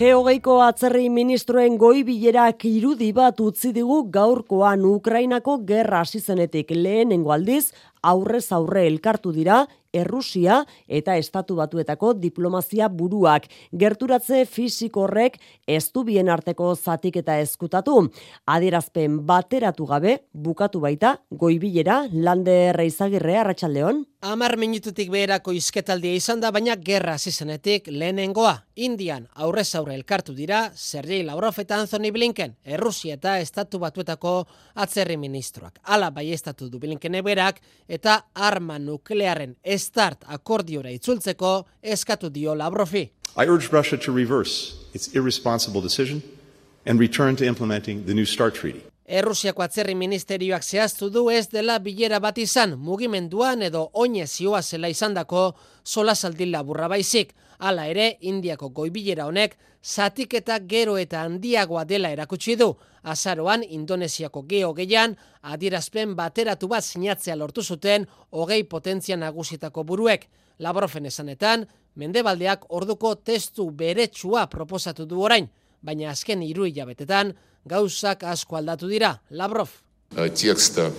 [0.02, 6.72] Geogeiko atzerri ministroen goi bilerak irudi bat utzi digu gaurkoan Ukrainako gerra hasi zenetik.
[6.74, 7.68] Lehenengo aldiz
[8.02, 9.60] aurrez aurre elkartu dira
[9.93, 13.47] Errusia eta Estatu Batuetako diplomazia buruak.
[13.71, 18.08] Gerturatze fisiko horrek ez du bien arteko zatik eta eskutatu.
[18.45, 24.06] Adierazpen bateratu gabe bukatu baita goibilera lande reizagirre arratsaldeon.
[24.21, 28.51] Amar minututik beherako izketaldia izan da, baina gerra zizenetik lehenengoa.
[28.75, 34.36] Indian aurrez aurre elkartu dira, Sergei Lavrov eta Anthony Blinken, Errusia eta Estatu Batuetako
[34.75, 35.80] atzerri ministroak.
[35.84, 43.10] Ala bai estatu du Blinken eberak eta arma nuklearen estart akordiora itzultzeko eskatu dio Lavrovi.
[43.38, 46.22] I urge Russia to reverse its irresponsible decision
[46.86, 48.90] and return to implementing the New START Treaty.
[49.06, 54.88] Errusiako atzerri ministerioak zehaztu du ez dela bilera bat izan mugimenduan edo oine zioa zela
[54.90, 57.34] izandako sola saldin laburra baizik.
[57.58, 62.76] Hala ere, Indiako goibilera honek zatik eta gero eta handiagoa dela erakutsi du.
[63.04, 70.28] Azaroan, Indonesiako geo gehian, adierazpen bateratu bat sinatzea lortu zuten hogei potentzia nagusitako buruek.
[70.60, 75.50] Labrofen esanetan, mendebaldeak orduko testu beretsua proposatu du orain,
[75.82, 77.34] baina azken hiru hilabetetan,
[77.64, 79.18] gauzak asko aldatu dira.
[79.31, 79.68] Lavrov.
[80.35, 80.92] текста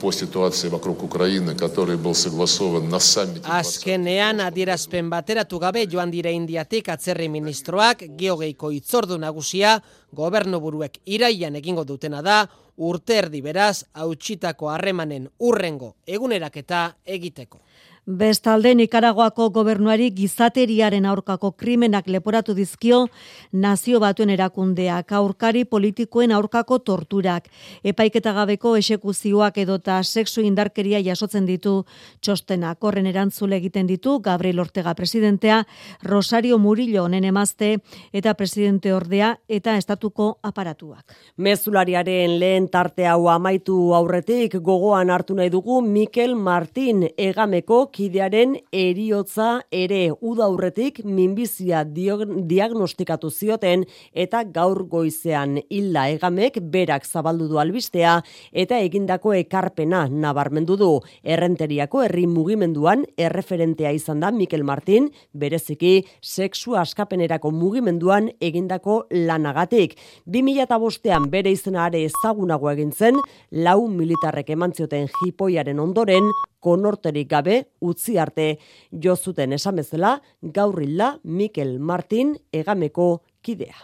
[0.00, 3.46] по ситуации вокруг Украины, который был согласован на саммите.
[3.46, 9.80] Azkenean adierazpen bateratu gabe joan dire indiatik atzerri ministroak geogeiko itzordu nagusia
[10.12, 17.60] gobernu buruek iraian egingo dutena da urte erdi beraz hautsitako harremanen urrengo eguneraketa egiteko.
[18.05, 23.07] Bestalde Nikaragoako gobernuari gizateriaren aurkako krimenak leporatu dizkio
[23.51, 27.49] nazio batuen erakundeak, aurkari politikoen aurkako torturak,
[27.83, 31.83] epaiketa gabeko esekuzioak edota sexu indarkeria jasotzen ditu
[32.21, 32.79] txostenak.
[32.83, 35.65] Horren erantzule egiten ditu Gabriel Ortega presidentea,
[36.03, 37.77] Rosario Murillo honen emazte
[38.13, 41.13] eta presidente ordea eta estatuko aparatuak.
[41.37, 49.61] Mezulariaren lehen tarte hau amaitu aurretik gogoan hartu nahi dugu Mikel Martin egameko kidearen eriotza
[49.71, 58.19] ere udaurretik minbizia diagnostikatu zioten eta gaur goizean hilda egamek berak zabaldu du albistea
[58.51, 60.89] eta egindako ekarpena nabarmendu du.
[61.23, 69.97] Errenteriako herri mugimenduan erreferentea izan da Mikel Martin bereziki sexu askapenerako mugimenduan egindako lanagatik.
[70.27, 73.19] 2005ean bere izenare ezagunago egin zen
[73.51, 78.57] lau militarrek emantzioten jipoiaren ondoren konorterik gabe utzi arte
[78.91, 83.75] jo zuten esamezela gaurrilla Mikel Martin egameko kidea.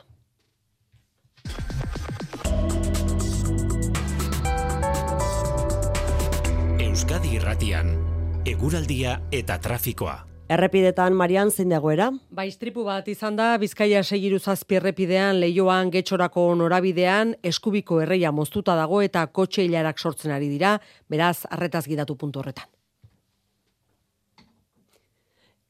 [6.80, 7.92] Euskadi Irratian,
[8.48, 10.16] eguraldia eta trafikoa.
[10.46, 12.12] Errepidetan Marian zein dagoera?
[12.30, 18.76] Ba, istripu bat izan da Bizkaia segiru zazpi errepidean leioan getxorako norabidean eskubiko erreia moztuta
[18.78, 20.78] dago eta kotxe hilarak sortzen ari dira,
[21.10, 22.70] beraz arretaz gidatu puntu horretan.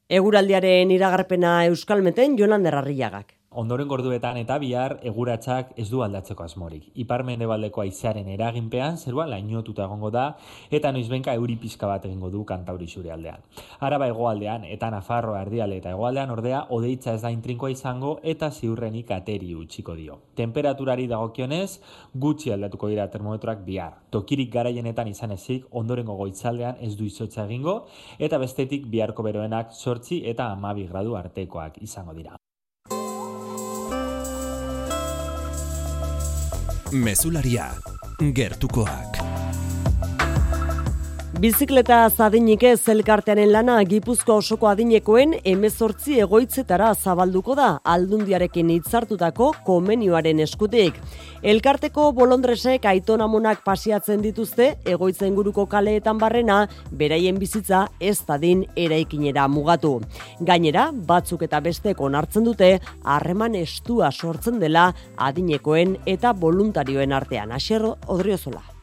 [0.07, 6.89] Eguraldiaren iragarpena Euskalmeten Jonan Derrarriagak ondoren gorduetan eta bihar eguratzak ez du aldatzeko asmorik.
[6.99, 10.25] Ipar mendebaldeko aizearen eraginpean zerua lainotuta egongo da
[10.71, 13.41] eta noizbenka euri pizka bat egingo du kantauri zure aldean.
[13.79, 19.11] Araba hegoaldean eta Nafarro erdiale eta hegoaldean ordea odeitza ez da intrinkoa izango eta ziurrenik
[19.15, 20.19] ateri utziko dio.
[20.35, 21.79] Temperaturari dagokionez
[22.13, 24.01] gutxi aldatuko dira termometroak bihar.
[24.11, 27.85] Tokirik garaienetan izan ezik ondorengo goitzaldean ez du izotza egingo
[28.19, 32.35] eta bestetik biharko beroenak sortzi eta amabi gradu artekoak izango dira.
[36.95, 37.75] Mesularia,
[38.33, 39.14] gertukoak.
[41.35, 50.39] Bizikleta zadinik ez elkartearen lana Gipuzko osoko adinekoen emezortzi egoitzetara zabalduko da aldundiarekin hitzartutako komenioaren
[50.45, 50.95] eskutik.
[51.43, 56.61] Elkarteko bolondresek aitonamonak pasiatzen dituzte egoitzen guruko kaleetan barrena
[57.01, 59.97] beraien bizitza ez dadin eraikinera mugatu.
[60.39, 67.51] Gainera, batzuk eta bestek onartzen dute harreman estua sortzen dela adinekoen eta voluntarioen artean.
[67.51, 68.74] Aserro, odriozola.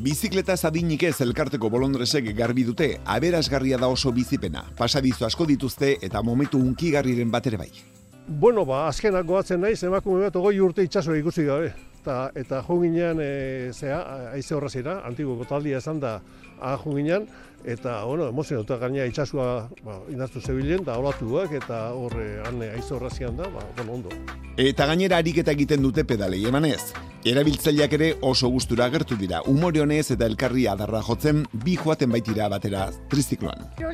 [0.00, 4.62] Bizikleta zadinik ez elkarteko bolondresek garbi dute, aberasgarria da oso bizipena.
[4.78, 7.68] Pasadizo asko dituzte eta momentu unkigarriren bat ere bai.
[8.26, 11.74] Bueno, ba, azkenak goatzen naiz, emakume bat ogoi urte itxaso ikusi gabe.
[12.00, 13.98] Ta, eta jo ginean, e, zea,
[14.32, 16.14] aize horrazira, antigo gotaldia esan da,
[16.56, 17.28] a jo ginean,
[17.64, 23.36] eta bueno, emozionatuta gaina itsasua ba indartu zebilen da olatuak eta horre han aizo horrazian
[23.36, 24.08] da, ba bueno, ondo.
[24.56, 26.92] Eta gainera ariketa egiten dute pedalei emanez.
[27.24, 29.42] Erabiltzaileak ere oso gustura agertu dira.
[29.46, 33.68] Umore honez eta elkarri adarra jotzen bi joaten baitira batera trizikloan.
[33.78, 33.90] Yo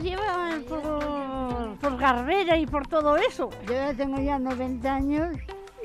[0.68, 3.50] por, por Garbera y por todo eso.
[3.66, 5.37] Yo ya tengo ya 90 años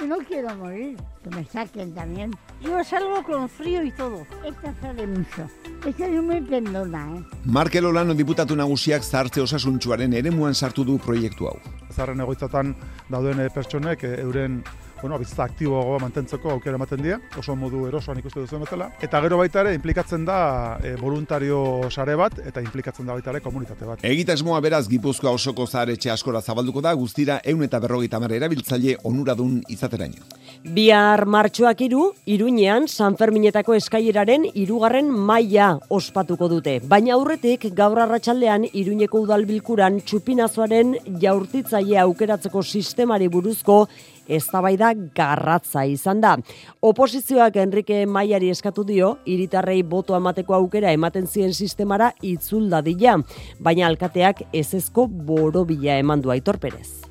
[0.07, 0.97] no quiero morir.
[1.23, 2.31] Que me saquen también.
[2.61, 4.25] Yo salgo con frío y todo.
[4.43, 5.47] Esta sale mucho.
[5.85, 7.23] Esta es muy pendona, eh.
[7.45, 11.57] Markel Olano diputatu nagusiak zartze osasuntxuaren eremuan sartu du proiektu hau.
[11.91, 12.75] Zarren egoitzatan
[13.09, 14.63] dauden pertsonek euren
[15.01, 18.91] bueno, bizitza aktiboagoa mantentzeko aukera ematen dira, oso modu erosoan ikuste duzu bezala.
[19.01, 23.41] Eta gero baita ere, implikatzen da e, voluntario sare bat, eta implikatzen da baita ere
[23.41, 24.05] komunitate bat.
[24.05, 29.61] Egitasmoa beraz, Gipuzkoa osoko zaharetxe askora zabalduko da, guztira eun eta berrogeita mara erabiltzaile onuradun
[29.69, 30.27] izateraino.
[30.61, 36.77] Bihar martxoak iru, iruñean, San Ferminetako eskaileraren irugarren maila ospatuko dute.
[36.85, 43.87] Baina aurretik, gaur arratsaldean iruñeko udalbilkuran txupinazoaren jaurtitzaile aukeratzeko sistemari buruzko
[44.37, 46.37] eztabaida garratza izan da.
[46.81, 53.19] Oposizioak Enrique Maiari eskatu dio, iritarrei boto emateko aukera ematen zien sistemara itzulda dila,
[53.59, 57.01] baina alkateak ezezko borobila eman du aitorperez.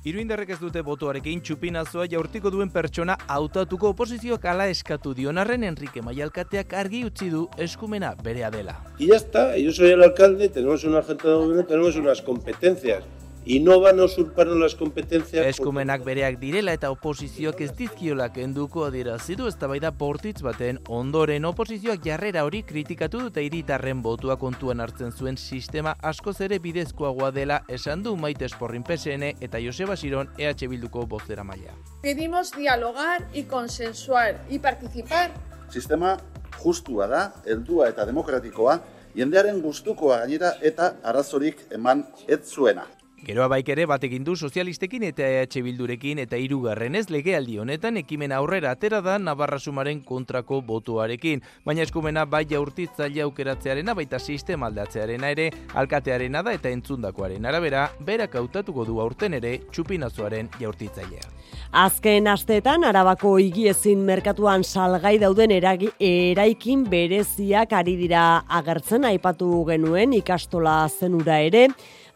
[0.00, 6.72] Iruindarrek ez dute botoarekin txupinazoa jaurtiko duen pertsona hautatuko oposizioak ala eskatu dionarren Enrique Maialkateak
[6.72, 8.78] argi utzi du eskumena berea dela.
[8.98, 13.04] Y ya está, yo soy el alcalde, tenemos una gente de gobierno, tenemos unas competencias
[13.44, 15.46] y no van a usurparnos las competencias.
[15.46, 22.04] Eskumenak bereak direla eta oposizioak ez dizkiolak enduko adierazi du eztabaida portitz baten ondoren oposizioak
[22.04, 28.02] jarrera hori kritikatu dute hiritarren botua kontuan hartzen zuen sistema askoz ere bidezkoagoa dela esan
[28.02, 31.72] du Maite Esporrin PSN eta Joseba Siron EH Bilduko bozera maila.
[32.02, 35.30] Pedimos dialogar y consensuar y participar.
[35.70, 36.18] Sistema
[36.60, 38.80] justua da, heldua eta demokratikoa,
[39.16, 42.86] jendearen gustukoa gainera eta arazorik eman ez zuena.
[43.20, 48.32] Geroa baik ere bat egin du sozialistekin eta EH Bildurekin eta hirugarrenez legealdi honetan ekimen
[48.32, 55.34] aurrera atera da Navarra Sumaren kontrako botuarekin, baina eskumena bai jaurtitzaile aukeratzearena baita sistema aldatzearena
[55.36, 61.28] ere alkatearena da eta entzundakoaren arabera berak hautatuko du aurten ere txupinazoaren jaurtitzailea.
[61.76, 70.16] Azken asteetan Arabako higiezin merkatuan salgai dauden eragi, eraikin bereziak ari dira agertzen aipatu genuen
[70.16, 71.68] ikastola zenura ere,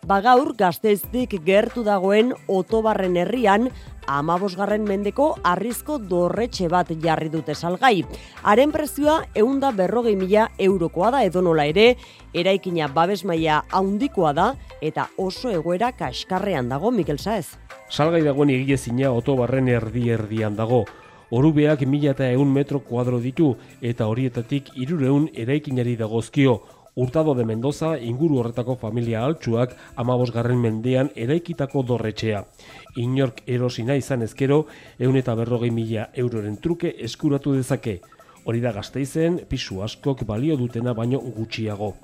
[0.05, 3.71] bagaur gazteiztik gertu dagoen otobarren herrian,
[4.07, 8.05] amabosgarren mendeko arrizko dorretxe bat jarri dute salgai.
[8.43, 11.95] Haren prezioa eunda berrogei mila eurokoa da edonola ere,
[12.35, 14.51] eraikina babes maila haundikoa da
[14.83, 17.57] eta oso egoera kaskarrean dago, Mikel Saez.
[17.89, 20.85] Salgai dagoen egilezina otobarren erdi erdian dago.
[21.35, 26.61] Orubeak mila eta eun metro kuadro ditu eta horietatik irureun eraikinari dagozkio.
[26.97, 32.45] Urtado de Mendoza inguru horretako familia altsuak amabosgarren mendean eraikitako dorretxea.
[33.03, 34.61] Inork erosina izan ezkero,
[35.03, 37.97] eun eta berrogei mila euroren truke eskuratu dezake.
[38.45, 41.97] Hori da gazteizen, pisu askok balio dutena baino gutxiago.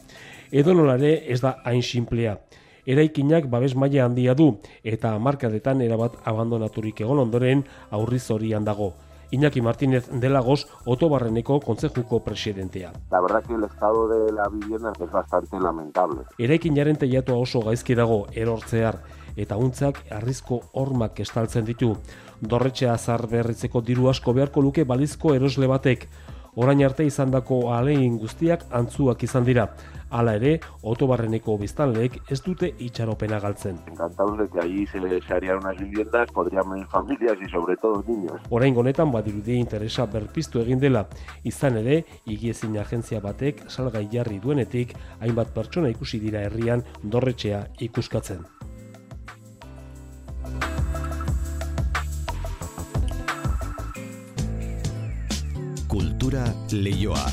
[0.51, 2.41] Edo nolare ez da hain simplea.
[2.85, 8.91] Eraikinak babes maila handia du eta markadetan erabat abandonaturik egon ondoren aurriz horian dago.
[9.31, 12.93] Iñaki Martínez de Lagos, Otobarreneko Kontzejuko presidentea.
[13.11, 16.23] La verdad que el estado de la vivienda es bastante lamentable.
[16.39, 18.99] Eraikinaren teiatua oso gaizki dago erortzear
[19.37, 21.95] eta untzak arrizko hormak estaltzen ditu.
[22.41, 26.09] Dorretxea azar berritzeko diru asko beharko luke balizko erosle batek.
[26.57, 29.69] Orain arte izandako alegin guztiak antzuak izan dira.
[30.11, 33.79] Hala ere, otobarreneko biztanleek ez dute itxaropena galtzen.
[33.87, 38.03] Encantados de que allí se, se harían unas viviendas, podrían venir familias y sobre todo
[38.07, 38.41] niños.
[38.51, 41.07] Orain honetan badirudi interesa berpiztu egin dela.
[41.45, 48.43] Izan ere, igiezin agentzia batek salgai jarri duenetik, hainbat pertsona ikusi dira herrian dorretxea ikuskatzen.
[56.21, 57.33] Cultura Leyoa.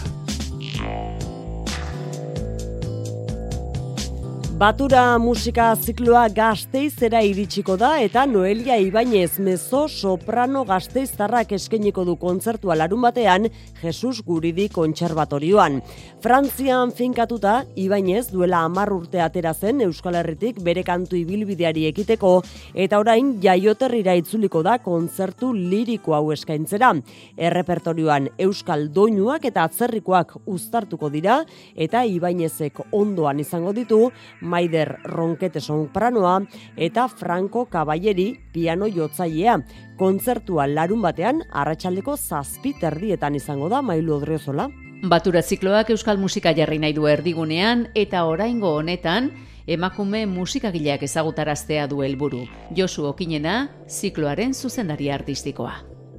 [4.58, 12.74] Batura musika zikloa gazteizera iritsiko da eta Noelia Ibainez mezo soprano gazteiztarrak eskeniko du kontzertua
[12.80, 13.45] larun batean
[13.84, 15.78] Jesus Guridi kontserbatorioan.
[16.24, 22.34] Frantzian finkatuta Ibainez duela amar urte atera zen Euskal Herritik bere kantu ibilbideari ekiteko
[22.74, 26.95] eta orain jaioterrira itzuliko da kontzertu liriko hau eskaintzera.
[27.38, 31.43] Errepertorioan Euskal Doinuak eta atzerrikoak uztartuko dira
[31.76, 34.01] eta Ibainezek ondoan izango ditu
[34.48, 36.39] Maider Ronkete sopranoa
[36.76, 39.60] eta Franco Caballeri piano jotzailea.
[40.00, 44.70] Kontzertua larun batean arratsaldeko zazpi terdietan izango da Mailu Odriozola.
[45.04, 49.30] Batura zikloak euskal musika jarri nahi du erdigunean eta oraingo honetan
[49.68, 52.45] emakume musikagileak ezagutaraztea du helburu.
[52.76, 55.76] Josu Okinena, zikloaren zuzendari artistikoa.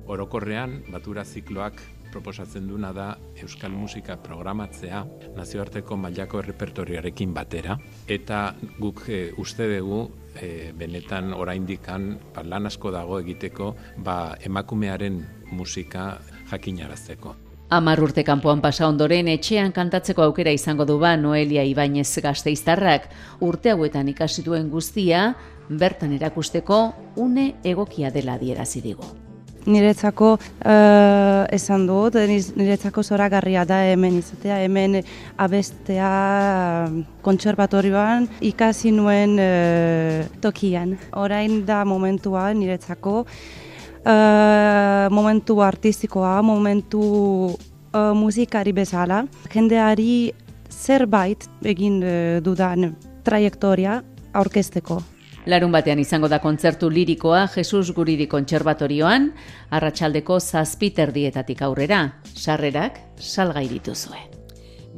[0.08, 1.80] Orokorrean, batura zikloak
[2.12, 3.08] proposatzen duna da
[3.42, 5.04] euskal musika programatzea
[5.36, 7.78] nazioarteko mailako errepertorioarekin batera.
[8.08, 10.04] Eta guk e, uste dugu
[10.34, 15.20] e, benetan oraindikan ba, lan asko dago egiteko ba, emakumearen
[15.52, 16.16] musika
[16.50, 17.36] jakinarazteko.
[17.70, 23.10] Amar urte kanpoan pasa ondoren etxean kantatzeko aukera izango du ba Noelia Ibainez gazteiztarrak
[23.44, 25.34] urte hauetan ikasi duen guztia
[25.68, 26.82] bertan erakusteko
[27.16, 29.27] une egokia dela adierazi digu
[29.66, 32.14] niretzako uh, esan dut,
[32.56, 35.00] niretzako zoragarria da hemen izatea, hemen
[35.36, 36.10] abestea
[37.22, 40.96] kontserbatorioan ikasi nuen uh, tokian.
[41.16, 47.02] Orain da momentua niretzako uh, momentu artistikoa, momentu
[47.54, 50.32] uh, musikari bezala, jendeari
[50.70, 52.92] zerbait egin uh, dudan
[53.24, 54.02] trajektoria
[54.32, 55.02] aurkezteko.
[55.48, 59.30] Larun batean izango da kontzertu lirikoa Jesus Guridi Kontserbatorioan,
[59.72, 62.02] arratsaldeko zazpiterdietatik aurrera,
[62.34, 64.37] sarrerak salgai dituzue.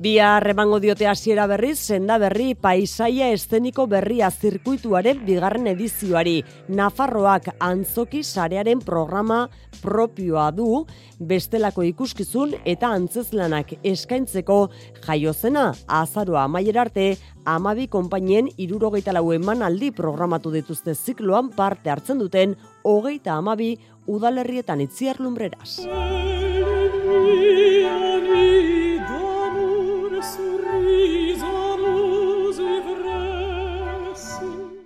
[0.01, 6.39] Bia remango diote hasiera berriz, senda berri paisaia esteniko berria zirkuituaren bigarren edizioari.
[6.73, 9.43] Nafarroak antzoki sarearen programa
[9.83, 10.87] propioa du,
[11.21, 14.59] bestelako ikuskizun eta antzezlanak eskaintzeko
[15.05, 15.67] jaiozena
[16.01, 17.07] azaroa amaier arte,
[17.45, 22.57] amabi konpainien irurogeita lau eman aldi programatu dituzte zikloan parte hartzen duten,
[22.89, 23.75] hogeita amabi
[24.09, 25.77] udalerrietan itziar lumbreraz.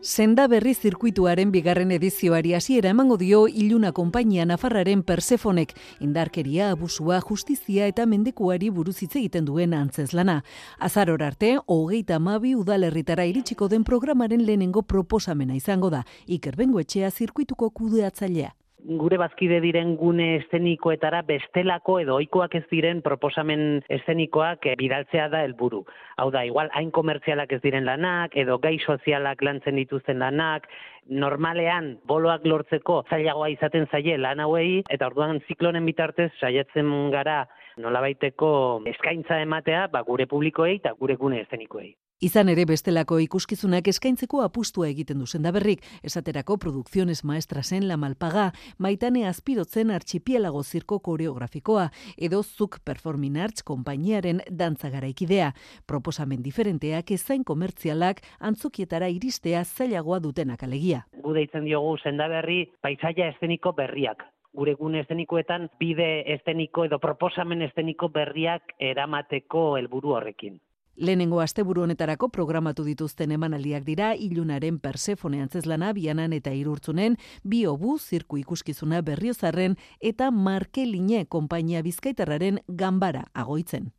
[0.04, 5.70] Senda berri zirkuituaren bigarren edizioari hasiera emango dio Iluna konpainia Nafarraren Persefonek.
[6.04, 10.42] Indarkeria, abusua, justizia eta mendekuari buruz hitz egiten duen antzeslana.
[10.78, 17.70] Azaror arte, hogeita mabi udalerritara iritsiko den programaren lehenengo proposamena izango da, Iker Bengoetxea zirkuituko
[17.70, 18.52] kudeatzailea
[18.84, 25.40] gure bazkide diren gune eszenikoetara bestelako edo ohikoak ez diren proposamen eszenikoak eh, bidaltzea da
[25.46, 25.82] helburu.
[26.20, 30.68] Hau da, igual hain komertzialak ez diren lanak edo gai sozialak lantzen dituzten lanak,
[31.08, 37.44] normalean boloak lortzeko zailagoa izaten zaie lan hauei eta orduan ziklonen bitartez saiatzen gara
[37.80, 41.94] nolabaiteko eskaintza ematea ba, gure publikoei eta gure gune eszenikoei.
[42.22, 49.26] Izan ere bestelako ikuskizunak eskaintzeko apustua egiten du berrik, esaterako produkziones maestrasen la malpaga, maitane
[49.26, 55.52] azpirotzen archipielago zirko koreografikoa, edo zuk performing arts konpainiaren dantza garaikidea.
[55.86, 61.04] Proposamen diferenteak ezain komertzialak antzokietara iristea zailagoa dutenak alegia.
[61.20, 64.22] Gu deitzen diogu sendaberri paisaia eszeniko berriak,
[64.54, 70.60] gure gune eszenikoetan bide eszeniko edo proposamen eszeniko berriak eramateko helburu horrekin.
[70.96, 78.38] Lehenengo asteburu honetarako programatu dituzten emanaldiak dira Ilunaren Persefone antzezlana Bianan eta Irurtzunen, Biobu zirku
[78.38, 83.90] ikuskizuna Berriozarren eta Markeline konpainia Bizkaitarraren Gambara agoitzen.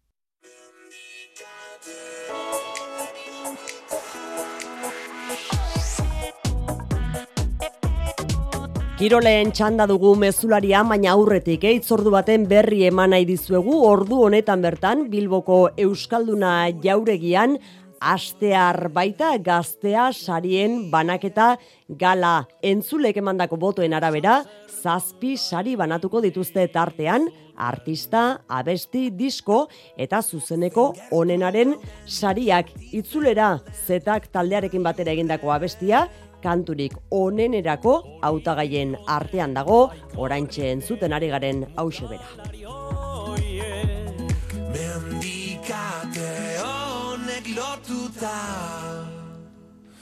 [8.95, 14.61] Kiroleen txanda dugu mezularia, baina aurretik eitz ordu baten berri eman nahi dizuegu, ordu honetan
[14.63, 17.57] bertan, Bilboko Euskalduna jauregian,
[17.99, 21.57] astear baita gaztea sarien banaketa
[21.89, 22.45] gala.
[22.63, 29.65] Entzulek emandako botoen arabera, zazpi sari banatuko dituzte tartean, artista, abesti, disko
[29.97, 31.75] eta zuzeneko onenaren
[32.05, 32.71] sariak.
[32.95, 36.05] Itzulera zetak taldearekin batera egindako abestia,
[36.45, 39.89] kanturik onenerako hautagaien artean dago,
[40.21, 42.27] oraintxe entzuten ari garen hause bera.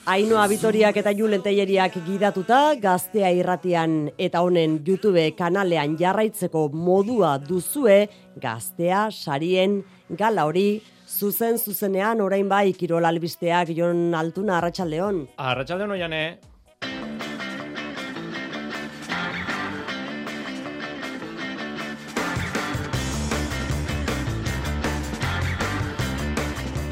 [0.03, 8.09] Ainoa Bitoriak eta Julen Teieriak gidatuta, gaztea irratian eta honen YouTube kanalean jarraitzeko modua duzue,
[8.35, 9.79] gaztea sarien
[10.11, 10.81] gala hori
[11.13, 15.27] zuzen zuzenean orain bai kirol albisteak Jon Altuna Arratsaldeon.
[15.37, 16.23] Arratsaldeon oiane.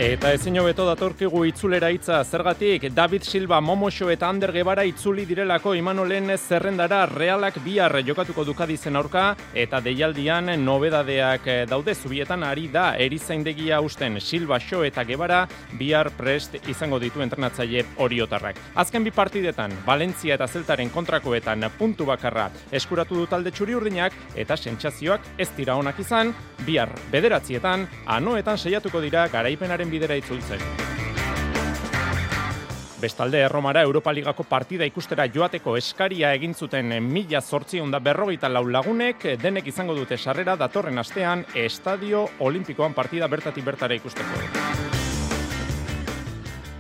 [0.02, 5.76] Eta ezin hobeto datorkigu itzulera hitza zergatik David Silva, Momoxo eta Ander Gebara itzuli direlako
[5.78, 13.78] Imanolen zerrendara realak bihar jokatuko dukadizen aurka eta deialdian nobedadeak daude zubietan ari da erizaindegia
[13.86, 15.44] usten Silva, Xo eta Gebara
[15.78, 18.58] bihar prest izango ditu entrenatzaile oriotarrak.
[18.74, 24.58] Azken bi partidetan, Valentzia eta Zeltaren kontrakoetan puntu bakarra eskuratu du talde txuri urdinak eta
[24.58, 26.34] sentsazioak ez dira onak izan,
[26.66, 27.86] bihar bederatzietan,
[28.18, 30.64] anoetan seiatuko dira garaipenaren bidera itzultzen.
[33.02, 38.62] Bestalde Erromara Europa Ligako partida ikustera joateko eskaria egin zuten mila zortzi onda berrogeita lau
[38.70, 44.46] lagunek, denek izango dute sarrera datorren astean Estadio Olimpikoan partida bertatik bertara ikusteko.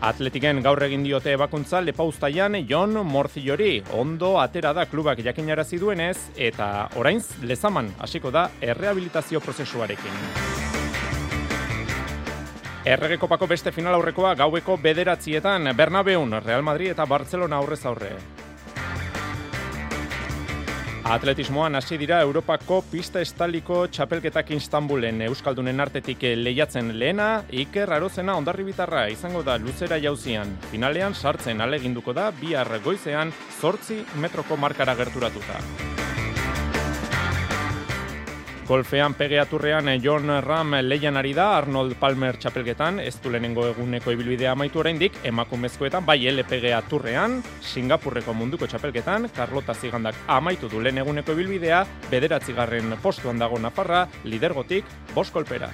[0.02, 6.90] Atletiken gaur egin diote ebakuntza lepauztaian Jon Morzillori, ondo atera da klubak jakinarazi duenez, eta
[6.98, 10.71] orainz lezaman hasiko da errehabilitazio prozesuarekin.
[12.82, 18.16] Erregekopako beste final aurrekoa gaueko bederatzietan Bernabeun, Real Madrid eta Barcelona aurrez aurre.
[21.12, 29.08] Atletismoan hasi dira Europako pista estaliko txapelketak Istanbulen Euskaldunen artetik lehiatzen lehena, Iker Arozena ondarribitarra
[29.14, 30.58] izango da luzera jauzian.
[30.72, 35.62] Finalean sartzen aleginduko da bihar goizean zortzi metroko markara gerturatuta.
[38.72, 44.14] Golfean pegeaturrean eh, John Ram leian ari da Arnold Palmer txapelgetan, ez du lehenengo eguneko
[44.16, 51.04] ibilbidea amaitu oraindik emakumezkoetan bai LPGA turrean, Singapurreko munduko txapelketan, Carlota Zigandak amaitu du lehen
[51.04, 55.68] eguneko ibilbidea, bederatzigarren postuan dago Nafarra, lidergotik, boskolpera.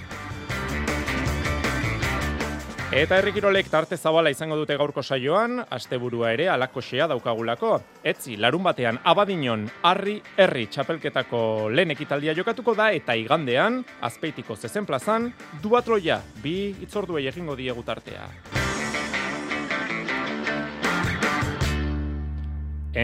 [2.88, 7.74] Eta herrikirolek tarte zabala izango dute gaurko saioan, asteburua ere alakoxea daukagulako.
[8.00, 14.88] Etzi, larun batean abadinon, harri, herri txapelketako lehen ekitaldia jokatuko da, eta igandean, azpeitiko zezen
[14.88, 18.30] plazan, duatroia, bi itzorduei egingo diegu tartea.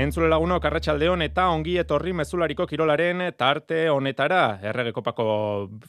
[0.04, 4.58] Entzule laguno, karratxaldeon eta ongi etorri mezulariko kirolaren tarte honetara.
[4.68, 5.28] Erregekopako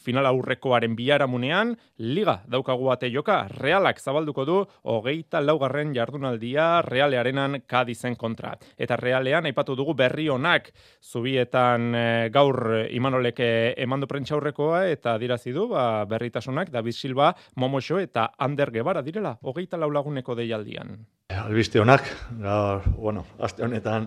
[0.05, 4.61] finala aurrekoaren biharamunean, liga daukagu bate joka, realak zabalduko du,
[4.93, 8.53] hogeita laugarren jardunaldia realearenan kadizen kontra.
[8.79, 10.71] Eta realean, aipatu dugu berri honak,
[11.03, 12.61] zubietan e, gaur
[12.95, 13.49] imanoleke
[13.83, 19.81] emandu prentxaurrekoa eta dirazi du ba, berritasunak, David Silva, Momoxo eta Ander Gebara direla, hogeita
[19.81, 21.01] laulaguneko deialdian.
[21.35, 22.07] Albiste honak,
[22.39, 24.04] gaur, bueno, aste honetan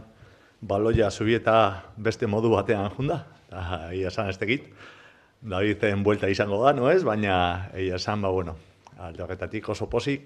[0.61, 4.71] baloia zubieta beste modu batean junda, eta ia esan ez tekit.
[5.41, 7.03] Davizen buelta izango da, no ez?
[7.05, 8.57] Baina ia esan, ba, bueno,
[8.97, 10.25] alde horretatik oso posik.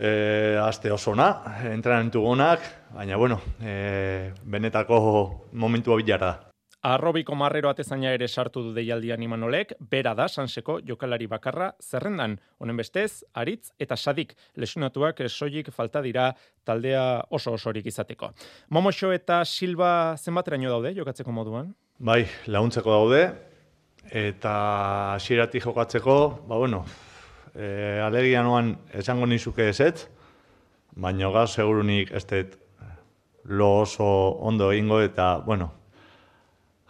[0.00, 1.30] E, aste oso na,
[1.72, 2.64] entrenamentu gonak,
[2.94, 6.49] baina, bueno, e, benetako momentua bilara da.
[6.80, 12.38] Arrobiko marrero atezaina ere sartu du deialdian imanolek, bera da sanseko jokalari bakarra zerrendan.
[12.58, 16.30] Honen bestez, aritz eta sadik lesunatuak soilik falta dira
[16.64, 18.30] taldea oso osorik izateko.
[18.70, 21.74] Momoxo eta Silva zenbateraino daude jokatzeko moduan?
[21.98, 23.20] Bai, launtzeko daude,
[24.08, 26.86] eta xirati jokatzeko, ba bueno,
[27.54, 30.06] e, alegia noan esango nizuke ezet,
[30.96, 32.24] baina gaz segurunik ez
[33.44, 34.06] lo oso
[34.40, 35.79] ondo egingo eta, bueno,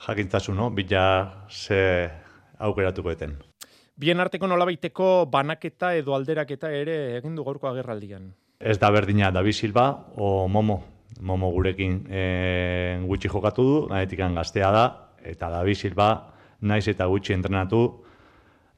[0.07, 0.71] jakintasun, no?
[0.71, 2.11] Bila ze
[2.59, 3.37] aukeratuko eten.
[3.97, 8.31] Bien arteko nolabaiteko banaketa edo alderaketa ere egin du gaurko agerraldian.
[8.61, 10.83] Ez da berdina David Silva o Momo.
[11.21, 14.85] Momo gurekin e, gutxi jokatu du, nahetik gaztea da,
[15.25, 16.09] eta David Silva
[16.61, 18.05] naiz eta gutxi entrenatu,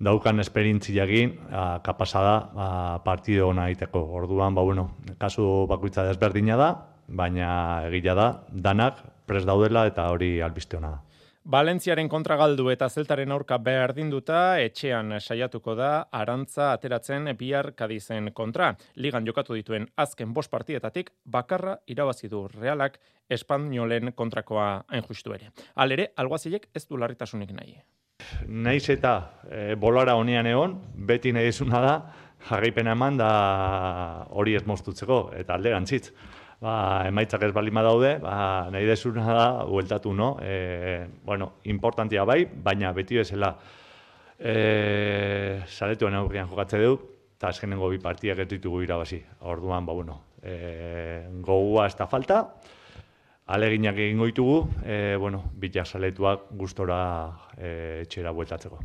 [0.02, 1.36] daukan esperintziagin,
[1.84, 2.68] kapasa da ba,
[3.04, 4.02] partido hona egiteko.
[4.18, 6.70] Orduan, ba, bueno, kasu bakoitza desberdina da,
[7.06, 11.11] baina egila da, danak pres daudela eta hori albiste hona da.
[11.42, 18.30] Valentziaren kontra galdu eta zeltaren aurka behar dinduta, etxean saiatuko da arantza ateratzen bihar kadizen
[18.32, 18.76] kontra.
[18.94, 25.50] Ligan jokatu dituen azken bost partietatik bakarra irabazi du realak espanyolen kontrakoa hain justu ere.
[25.74, 27.74] Alere, alguazilek ez du larritasunik nahi.
[28.46, 29.16] Naiz eta
[29.50, 31.96] e, bolara honean egon, beti nahi da,
[32.46, 33.32] jarraipena eman da
[34.30, 36.12] hori ez moztutzeko, eta alde gantzitz
[36.62, 40.36] ba, emaitzak ez balima daude, ba, nahi desuna da, hueltatu, no?
[40.40, 43.56] E, bueno, importantia bai, baina beti bezala
[44.38, 46.94] e, saletuen aurrian jokatze du,
[47.36, 49.18] eta azkenengo bi partiak ez ditugu irabazi.
[49.50, 52.44] Orduan, ba, bueno, e, gogua ez da falta,
[53.52, 57.00] aleginak egin goitugu, e, bueno, bitak saletuak gustora
[57.56, 58.78] e, etxera bueltatzeko.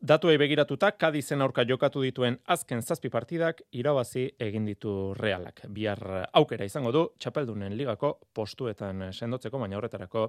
[0.00, 5.58] Datuei begiratuta, Kadizen aurka jokatu dituen azken zazpi partidak irabazi egin ditu realak.
[5.68, 6.00] Bihar
[6.40, 10.22] aukera izango du, txapeldunen ligako postuetan sendotzeko, baina horretarako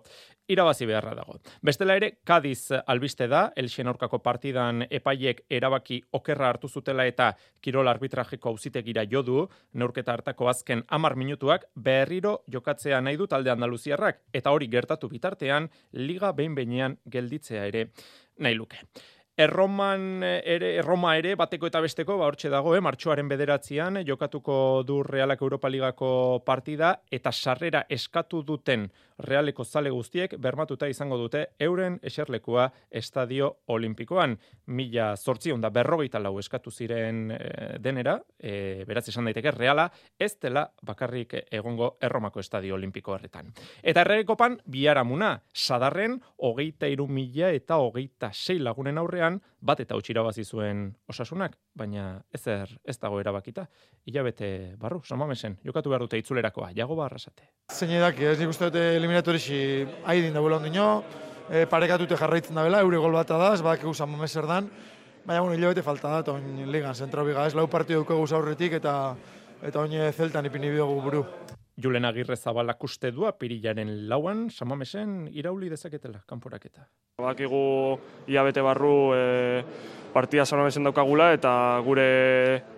[0.51, 1.38] irabazi beharra dago.
[1.63, 7.30] Bestela ere, Kadiz albiste da, elxen aurkako partidan epaiek erabaki okerra hartu zutela eta
[7.63, 14.19] kirol arbitrajeko auzitegira jodu, neurketa hartako azken amar minutuak berriro jokatzea nahi du talde Andaluziarrak,
[14.34, 17.88] eta hori gertatu bitartean, liga behin behinean gelditzea ere
[18.36, 18.84] nahi luke.
[19.38, 25.02] Erroman ere, Erroma ere, bateko eta besteko, ba, hortxe dago, eh, martxoaren bederatzean, jokatuko du
[25.04, 28.90] Realak Europa Ligako partida, eta sarrera eskatu duten
[29.22, 34.38] realeko zale guztiek bermatuta izango dute euren eserlekua estadio olimpikoan.
[34.68, 37.40] Mila zortzion da berrogeita lau eskatu ziren e,
[37.80, 39.88] denera, e, beraz esan daiteke, reala
[40.20, 43.52] ez dela bakarrik egongo erromako estadio olimpiko horretan.
[43.84, 49.20] Eta erregekopan, biharamuna, sadarren, hogeita iru mila eta hogeita sei lagunen aurrean,
[49.61, 53.67] bat eta utxira zuen osasunak, baina ezer ez dago erabakita.
[54.05, 57.49] Ilabete barru, somamesen, jokatu behar dute itzulerakoa, jago barrasate.
[57.72, 61.03] Zein edak, ez nik uste dute eliminatorixi haidin dagoela ondino,
[61.49, 64.69] e, parekatute jarraitzen da bela, eure gol bat da, ez badak egusan mameser dan,
[65.26, 68.74] baina bueno, hilabete falta da, eta oin ligan, zentro biga, ez lau partio duko aurretik,
[68.82, 69.15] eta
[69.61, 71.26] eta oin zeltan ipini bidogu buru.
[71.82, 76.88] Julen Agirre Zabalak uste du apirilaren lauan, samamesen irauli dezaketela, kanporaketa.
[77.22, 77.98] Bakigu
[78.32, 79.64] iabete barru e,
[80.14, 81.54] partia samamesen daukagula eta
[81.86, 82.08] gure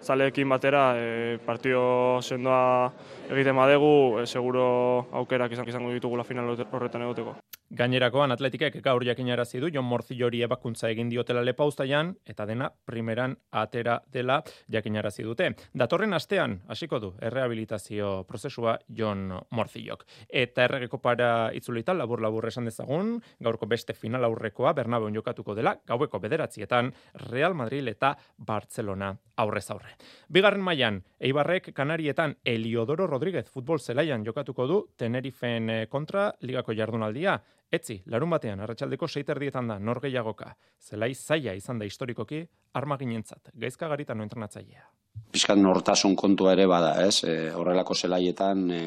[0.01, 2.91] zaleekin batera e, partio sendoa
[3.30, 4.66] egiten badegu, e, seguro
[5.12, 7.38] aukerak izango ditugula final horretan egoteko.
[7.74, 13.95] Gainerakoan atletikek gaur jakinarazi du Jon Morzillori ebakuntza egin diotela lepauztaian eta dena primeran atera
[14.13, 14.36] dela
[14.69, 15.47] jakinarazi dute.
[15.74, 20.05] Datorren astean hasiko du errehabilitazio prozesua Jon Morzillok.
[20.30, 25.74] Eta erregeko para itzulita labur labur esan dezagun, gaurko beste final aurrekoa Bernabeun jokatuko dela,
[25.88, 26.93] gaueko bederatzietan
[27.32, 29.95] Real Madrid eta Barcelona aurrez aurre.
[30.30, 37.39] Bigarren mailan Eibarrek Kanarietan Eliodoro Rodríguez futbol zelaian jokatuko du Tenerifen eh, kontra ligako jardunaldia.
[37.74, 40.51] Etzi, larun batean, arratsaldeko seiterdietan da, norgeiagoka.
[40.78, 42.43] Zelai zaila izan da historikoki,
[42.78, 43.49] arma ginentzat.
[43.57, 44.86] Gaizka garita no entrenatzailea.
[45.34, 47.24] Piskat nortasun kontua ere bada, ez?
[47.26, 48.84] E, horrelako zelaietan, e,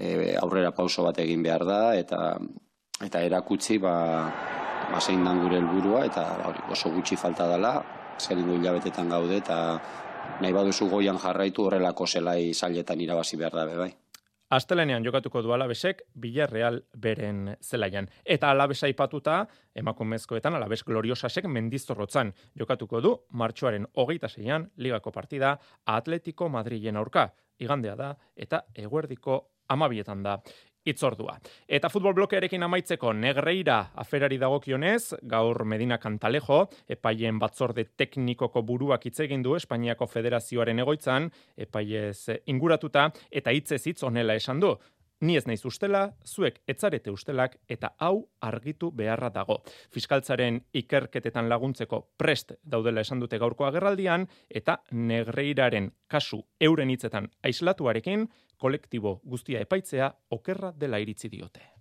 [0.00, 2.20] e, aurrera pauso bat egin behar da eta
[3.04, 3.94] eta erakutsi ba
[4.90, 7.74] ba zein dan gure helburua eta hori oso gutxi falta dela
[8.18, 9.56] zelingo hilabetetan gaude eta
[10.40, 13.92] nahi baduzu goian jarraitu horrelako zelai zailetan irabazi behar da bai.
[14.50, 18.08] Astelenean jokatuko du Alabesek Villarreal beren zelaian.
[18.26, 19.44] Eta Alabesa ipatuta,
[19.78, 25.52] emakumezkoetan Alabes gloriosasek mendizorrotzan jokatuko du martxoaren hogeita zeian ligako partida
[25.86, 27.28] Atletico Madrilen aurka.
[27.62, 29.38] Igandea da eta eguerdiko
[29.68, 30.40] amabietan da
[30.84, 31.36] itzordua.
[31.68, 39.18] Eta futbol blokearekin amaitzeko negreira aferari dagokionez, gaur Medina Cantalejo, epaien batzorde teknikoko buruak hitz
[39.26, 44.74] egin du Espainiako Federazioaren egoitzan, epaiez inguratuta, eta hitzez hitz onela esan du.
[45.20, 49.58] Ni ez naiz ustela, zuek etzarete ustelak eta hau argitu beharra dago.
[49.92, 58.28] Fiskaltzaren ikerketetan laguntzeko prest daudela esan dute gaurko agerraldian eta negreiraren kasu euren hitzetan aislatuarekin
[58.56, 61.79] kolektibo guztia epaitzea okerra dela iritzi diote.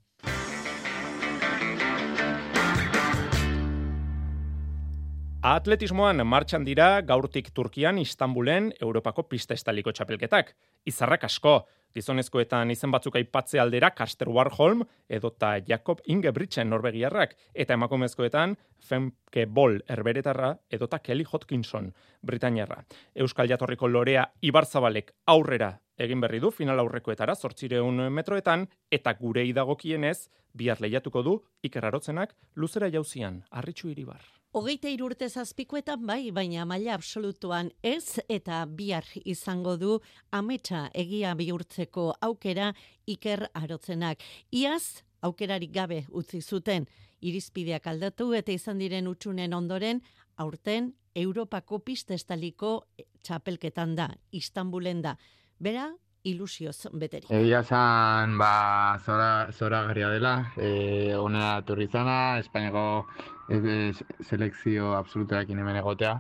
[5.40, 10.50] Atletismoan martxan dira gaurtik Turkian, Istanbulen, Europako pista estaliko txapelketak.
[10.84, 11.54] Izarrak asko,
[11.96, 18.58] Gizonezkoetan izen batzuk aipatze aldera Kaster Warholm edota Jakob Ingebrigtsen norbegiarrak eta emakumezkoetan
[18.90, 22.84] Femke Bol erberetarra edota Kelly Hodkinson Britainiarra.
[23.16, 30.30] Euskal Jatorriko Lorea Ibarzabalek aurrera egin berri du final aurrekoetara 800 metroetan eta gure idagokienez
[30.54, 34.39] bihar lehiatuko du ikerrarotzenak luzera jauzian Arritxu Iribar.
[34.50, 40.00] Hogeita irurte zazpikoetan bai, baina maila absolutuan ez eta bihar izango du
[40.34, 42.72] ametsa egia bihurtzeko aukera
[43.06, 44.26] iker arotzenak.
[44.50, 46.88] Iaz, aukerarik gabe utzi zuten,
[47.22, 50.02] irizpideak aldatu eta izan diren utxunen ondoren,
[50.36, 52.74] aurten Europako pistestaliko
[53.22, 55.14] txapelketan da, Istanbulen da.
[55.60, 55.92] Bera,
[56.24, 57.28] ilusioz beteri.
[57.30, 63.06] Egia zan, ba, zora, zora dela, e, honera turrizana, Espainiako
[63.50, 63.96] ez
[64.28, 66.20] selekzio absolutarekin hemen egotea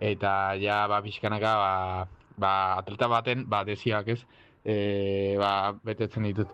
[0.00, 4.20] eta ja ba pixkanaka ba, ba atleta baten ba desiak ez
[4.64, 6.48] e, ba betetzen ditut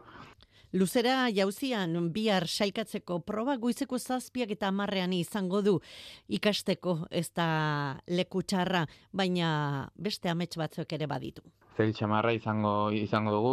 [0.72, 5.80] Luzera jauzian bihar sailkatzeko proba goizeko zazpiak eta marrean izango du
[6.28, 11.42] ikasteko ez da leku txarra, baina beste amets batzuk ere baditu.
[11.80, 13.52] Zer txamarra izango, izango dugu,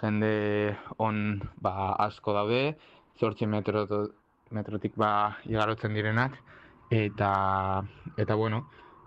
[0.00, 0.28] jende
[1.04, 1.18] on
[1.60, 2.60] ba, asko daude,
[3.20, 3.82] zortzi metro
[4.56, 6.38] metrotik ba igarotzen direnak.
[6.88, 7.84] Eta
[8.16, 8.62] eta bueno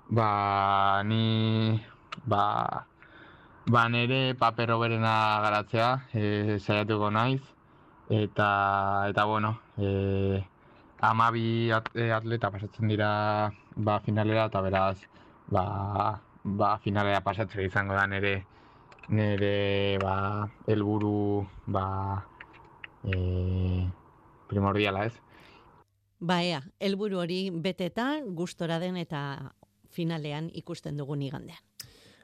[0.10, 1.82] ba ni
[2.26, 2.86] ba
[3.66, 7.42] ba nere papero berena garatzea e, saiatuko naiz.
[8.10, 10.46] Eta eta bueno e,
[11.02, 14.98] amabi e, atleta pasatzen dira ba finalera eta beraz
[15.50, 18.51] ba ba finalera pasatzen izango da nere
[19.12, 22.24] nere ba helburu ba
[23.04, 23.88] e,
[24.48, 25.14] primordiala ez
[26.22, 29.54] Baea, helburu hori beteta gustora den eta
[29.90, 31.58] finalean ikusten dugun igandean.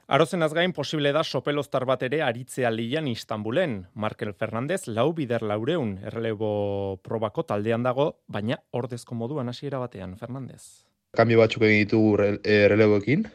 [0.08, 3.74] Arozen azgain posible da sopeloztar bat ere aritzea lian Istanbulen.
[3.94, 10.86] Markel Fernandez lau bider laureun errelebo probako taldean dago, baina ordezko moduan hasiera batean, Fernandez.
[11.18, 13.26] Kambio batzuk egin ditugu erreleboekin,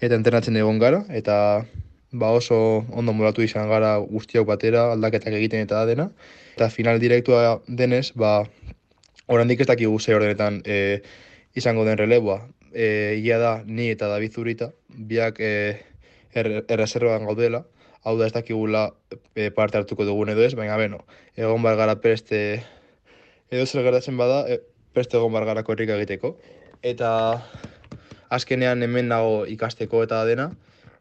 [0.00, 1.66] eta entrenatzen egon gara, eta
[2.12, 6.10] ba oso ondo molatu izan gara guztiak batera, aldaketak egiten eta dena.
[6.56, 8.44] Eta final direktua denez, ba,
[9.26, 11.02] Horandik ez dakigu ze ordenetan e,
[11.54, 12.44] izango den releboa.
[12.72, 15.50] E, ia da, ni eta David Zurita, biak e,
[16.32, 17.64] er, erreserban gaudela,
[18.06, 18.92] hau da ez dakigula
[19.34, 21.00] e, parte hartuko dugun edo ez, baina beno,
[21.34, 22.62] egon bar gara preste,
[23.50, 24.60] edo zer gertatzen bada, e,
[24.94, 26.36] preste egon bar gara egiteko.
[26.82, 27.42] Eta
[28.30, 30.52] azkenean hemen dago ikasteko eta dena,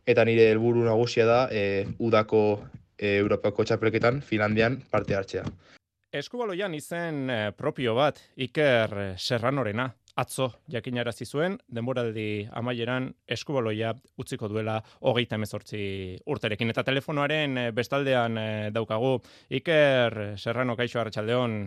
[0.06, 2.42] eta nire helburu nagusia da e, udako
[2.98, 5.44] e, Europako txapelketan Finlandian parte hartzea.
[6.16, 9.90] Eskubaloian izen eh, propio bat Iker Serranorena.
[10.16, 15.82] Atzo jakinarazi zuen denboraldi amaieran eskubaloia utziko duela hogeita hemezortzi
[16.32, 16.72] urterekin.
[16.72, 18.40] Eta telefonoaren bestaldean
[18.72, 19.18] daukagu.
[19.60, 21.58] Iker Serrano kaixo arratsaldeon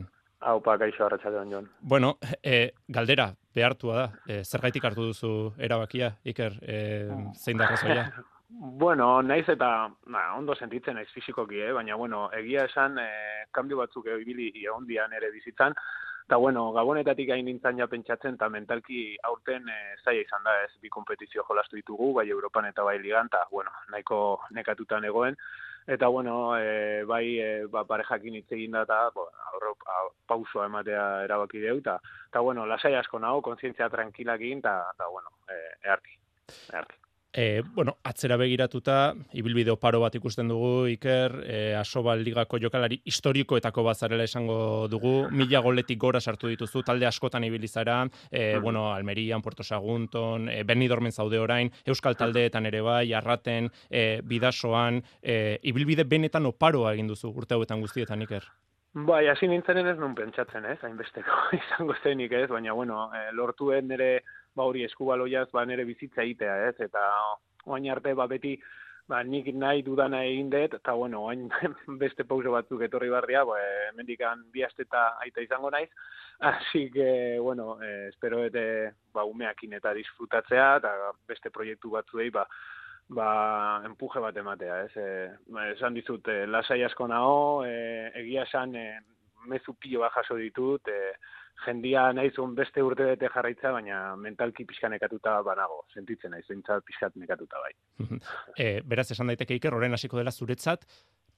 [0.40, 1.70] Aupa kaixo arratsaldeon Jon.
[1.80, 4.08] Bueno, e, galdera behartua da.
[4.26, 6.60] E, zergaitik hartu duzu erabakia Iker?
[6.62, 6.80] E,
[7.34, 8.10] zein da razoia
[8.50, 11.72] Bueno, naiz eta na, ondo sentitzen naiz fisikoki, eh?
[11.76, 15.76] baina bueno, egia esan eh, kanbio batzuk ibili egondian ere bizitzan,
[16.24, 20.72] eta bueno, gabonetatik hain nintzen ja pentsatzen, eta mentalki aurten eh, zaila izan da ez?
[20.80, 25.36] Bi kompetizio jolastu ditugu, bai Europan eta bai Ligan, eta bueno, nahiko nekatutan egoen,
[25.88, 29.24] eta bueno, eh, bai eh, ba, parejakin hitz egin da, bo,
[30.28, 36.18] pausoa ematea erabaki deu, eta bueno, lasai asko nago, konsientzia tranquilakin, eta bueno, eh, earki,
[36.76, 37.07] earki.
[37.30, 43.84] E, bueno, atzera begiratuta, ibilbide oparo bat ikusten dugu, Iker, e, asobal ligako jokalari historikoetako
[43.84, 47.98] bazarela esango dugu, mila goletik gora sartu dituzu, talde askotan ibilizara,
[48.30, 54.22] e, bueno, Almerian, Puerto Sagunton, e, Benidormen zaude orain, Euskal taldeetan ere bai, Arraten, e,
[54.24, 58.48] Bidasoan, e, ibilbide benetan oparoa egin duzu urte hauetan guztietan, Iker.
[58.94, 63.88] Bai, hasi nintzen ez nun pentsatzen, ez, hainbesteko izango zenik, ez, baina, bueno, e, lortuen
[63.88, 64.22] nire,
[64.56, 67.02] ba hori eskubaloiaz, ba nire bizitza egitea, ez, eta
[67.66, 68.54] oain arte, ba beti,
[69.08, 71.46] ba nik nahi dudana egin dut, eta bueno, oain
[72.02, 75.90] beste pauso batzuk etorri barria, ba, e, mendikan bi asteta aita izango naiz,
[76.40, 78.64] así que, bueno, e, espero ete,
[79.12, 82.48] ba, umeakin eta disfrutatzea, eta beste proiektu batzuei, ba,
[83.08, 83.28] ba,
[83.88, 85.08] empuje bat ematea, ez, e,
[85.52, 89.00] ba, esan dizut, e, lasai asko naho, e, egia esan, e,
[89.48, 91.12] mezu pilo jaso ditut, e,
[91.64, 97.16] jendia naizun beste urte bete jarraitza, baina mentalki pixka nekatuta banago, sentitzen naiz, zentzat pixkat
[97.16, 97.72] nekatuta bai.
[98.56, 100.86] e, beraz, esan daiteke iker, horren hasiko dela zuretzat,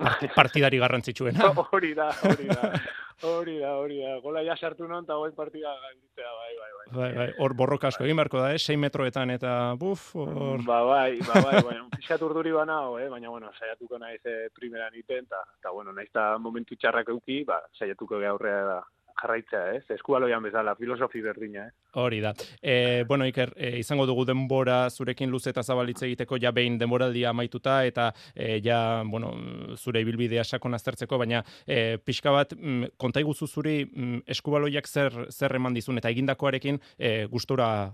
[0.41, 1.53] partidari garrantzitsuena.
[1.73, 2.73] hori da, hori da.
[3.21, 4.15] Hori da, hori da.
[4.25, 6.87] Gola ja sartu non, eta hoen partida galditzea, bai, bai, bai.
[6.91, 8.59] Bai, bai, hor borroka asko egin beharko da, eh?
[8.59, 9.51] 6 metroetan eta
[9.81, 10.65] buf, hor...
[10.65, 13.11] Ba, bai, ba, bai, bai, pixat urduri bana, eh?
[13.13, 17.61] baina, bueno, saiatuko naiz eh, primera niten, eta, bueno, naiz ta momentu txarrak euki, ba,
[17.77, 18.81] saiatuko gehaurrea da,
[19.21, 19.85] jarraitzea, ez?
[19.97, 21.73] Eskualoian bezala, filosofi berdina, eh?
[22.01, 22.33] Hori da.
[22.63, 27.31] E, bueno, Iker, e, izango dugu denbora zurekin luze eta zabalitze egiteko ja behin denboraldia
[27.31, 29.33] amaituta eta e, ja, bueno,
[29.77, 35.27] zure ibilbidea sakon aztertzeko, baina e, pixka bat mm, konta iguzu zuri mm, eskubaloiak zer,
[35.31, 37.91] zer eman dizun eta egindakoarekin e, gustura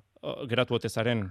[0.51, 1.29] geratu otezaren?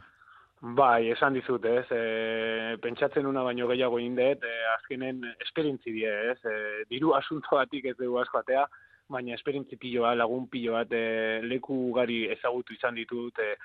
[0.62, 6.40] Bai, esan dizut, ez, e, pentsatzen una baino gehiago indet, e, azkenen esperientzi die, ez,
[6.48, 8.64] e, diru asunto batik ez dugu askoatea,
[9.10, 13.56] baina esperintzi piloa, lagun pilo bat, e, leku ugari ezagutu izan ditut, e,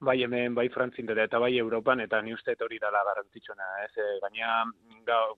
[0.00, 4.18] bai hemen, bai frantzin eta bai Europan, eta ni uste hori dala garrantzitsona, ez, e,
[4.22, 4.64] gaina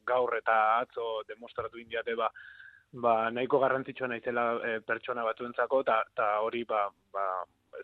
[0.04, 2.30] gaur eta atzo demostratu indiate, ba,
[2.92, 7.28] ba nahiko garrantzitsua naizela e, pertsona batuentzako, eta hori, ba, ba,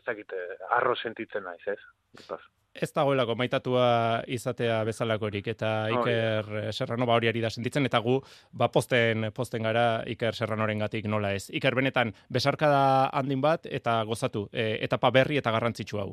[0.00, 1.80] ezakite, arro sentitzen naiz, ez?
[2.74, 3.86] Ez dagoelako maitatua
[4.26, 8.18] izatea bezalakorik eta Iker oh, Serrano ba hori ari da sentitzen eta gu
[8.52, 11.48] ba posten posten gara Iker Serranorengatik nola ez.
[11.50, 16.10] Iker benetan besarkada handin bat eta gozatu e, etapa berri eta garrantzitsu hau.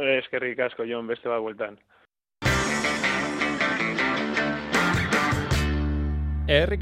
[0.00, 1.78] Eskerrik asko Jon beste bat bueltan.
[6.50, 6.80] Herri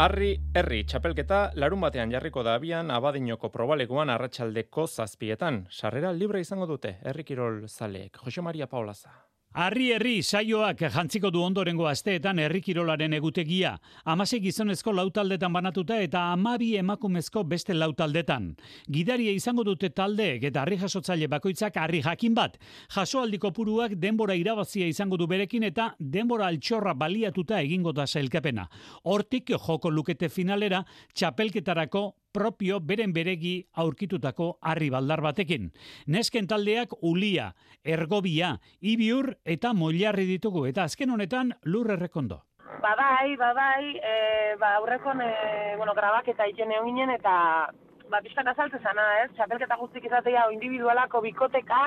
[0.00, 5.58] harri, herri, txapelketa, larun batean jarriko da abian, abadinoko probaleguan arratsaldeko zazpietan.
[5.68, 7.26] Sarrera libre izango dute, herri
[7.68, 8.16] zaleek.
[8.24, 9.12] Jose Maria Paulaza.
[9.54, 13.76] Arri herri saioak jantziko du ondorengo asteetan herrikirolaren egutegia.
[14.04, 18.48] Hamasei gizonezko lautaldetan banatuta eta amabi emakumezko beste lautaldetan.
[18.90, 22.58] Gidaria izango dute taldeek eta harri jasotzaile bakoitzak harri jakin bat.
[22.96, 28.66] Jasoaldiko puruak denbora irabazia izango du berekin eta denbora altxorra baliatuta egingo da sailkapena.
[29.04, 30.82] Hortik joko lukete finalera
[31.14, 33.54] txapelketarako propio beren beregi
[33.84, 35.70] aurkitutako harri baldar batekin.
[36.06, 37.52] Nesken taldeak ulia,
[37.84, 42.42] ergobia, ibiur eta moilarri ditugu eta azken honetan lur errekondo.
[42.82, 44.14] Ba bai, ba bai, e,
[44.60, 45.30] ba aurrekon e,
[45.78, 47.34] bueno, grabak eta ikene ginen eta
[48.10, 49.30] ba pizkan azaltze zana, ez?
[49.36, 51.80] Txapelketa guztik izatea o individualako bikoteka,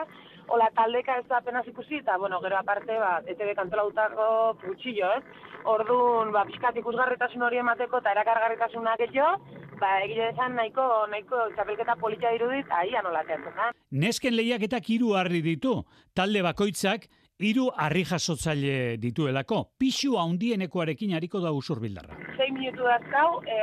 [0.53, 4.27] ola taldeka ez da apenas ikusi eta bueno, gero aparte ba ETB kantolautako
[4.63, 5.23] gutxillo, ez?
[5.67, 9.37] Ordun ba pizkat ikusgarritasun hori emateko eta erakargarritasuna gehiago,
[9.79, 13.71] ba, egile esan nahiko, nahiko txapelketa polita dirudit, ahi anola da.
[13.91, 15.81] Nesken lehiak eta kiru harri ditu,
[16.15, 22.17] talde bakoitzak, hiru harri jasotzaile dituelako, pixu handienekoarekin hariko da usur bildarra.
[22.37, 23.59] 6 minutu dazkau, e,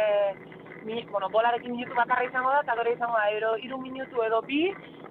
[0.84, 4.42] mi, bueno, bolarekin minutu bakarra izango da, eta gero izango da, ero, iru minutu edo
[4.46, 4.62] bi,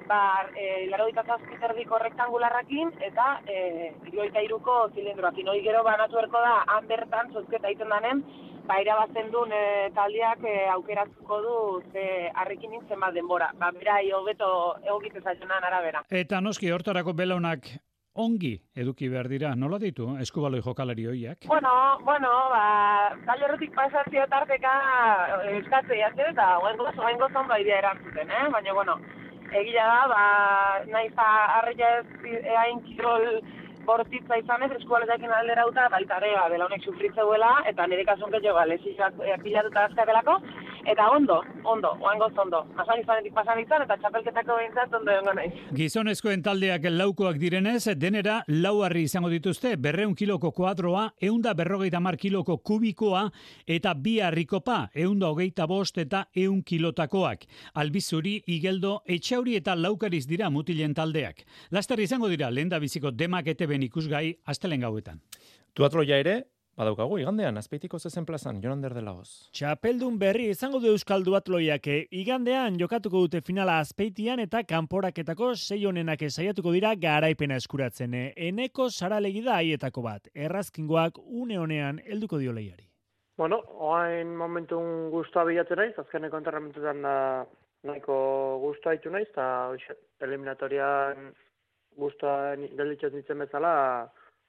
[0.07, 0.21] ba,
[0.55, 5.51] e, laro ditazazkiterdiko rektangularrakin, eta e, iruita iruko zilindroakin.
[5.53, 8.23] Hoi gero banatu erko da, han bertan, zozketa iten danen,
[8.67, 9.63] ba, irabazten duen e,
[9.95, 11.55] taldeak e, aukeratzuko du
[11.91, 13.51] ze harrekin nintzen bat denbora.
[13.59, 14.51] Ba, bera, hobeto
[14.83, 16.05] egokit ezaionan arabera.
[16.23, 17.73] Eta noski, hortarako belaunak
[18.13, 21.47] ongi eduki behar dira, nola ditu eskubaloi jokalari hoiak?
[21.49, 21.71] Bueno,
[22.05, 24.73] bueno, ba, talerrotik pasazio tarteka
[25.41, 28.49] eh, eskatzea jazte, eta oen gozo, oen gozo idea erantzuten, eh?
[28.53, 28.99] baina, bueno,
[29.61, 30.23] egila da, ba,
[30.89, 32.05] nahiz arreia ez
[32.55, 33.27] eain kirol
[33.85, 38.67] bortitza izan ez, eskualetekin alderauta, baita ere, ba, belaunek sufritzeuela, eta nire kasun gehiago, ba,
[38.69, 40.37] lezizak e, pilatuta azkakelako,
[40.85, 42.59] Eta ondo, ondo, oango ondo.
[42.75, 45.51] Pasan izanetik pasan izan, eta txapelketako behintzat ondo egon nahi.
[45.77, 52.17] Gizonezkoen taldeak laukoak direnez, denera lau harri izango dituzte, berreun kiloko kuadroa, eunda berrogeita mar
[52.19, 53.29] kiloko kubikoa,
[53.65, 57.47] eta bi harrikopa, eunda hogeita bost eta eun kilotakoak.
[57.79, 61.45] Albizuri, igeldo, etxauri eta laukariz dira mutilen taldeak.
[61.71, 65.23] Laster izango dira, lehen da biziko demak eteben ikusgai, astelen gauetan.
[65.73, 66.41] Tuatloia ere,
[66.73, 69.27] Badaukagu, igandean, azpeitiko zezen plazan, Jonander de Laoz.
[69.53, 76.23] Txapeldun berri izango du Euskal Duatloiak, igandean jokatuko dute finala azpeitian eta kanporaketako sei honenak
[76.25, 78.15] esaiatuko dira garaipena eskuratzen.
[78.47, 82.89] Eneko saralegi da aietako bat, errazkingoak une honean helduko dio lehiari.
[83.37, 87.15] Bueno, oain momentun guztua bilatzen naiz, azkeneko enterramentutan da
[87.85, 88.17] nahiko
[88.65, 89.77] guztua haitu naiz, eta
[90.25, 91.29] eliminatorian
[92.01, 93.77] guztua gelditzen ditzen bezala,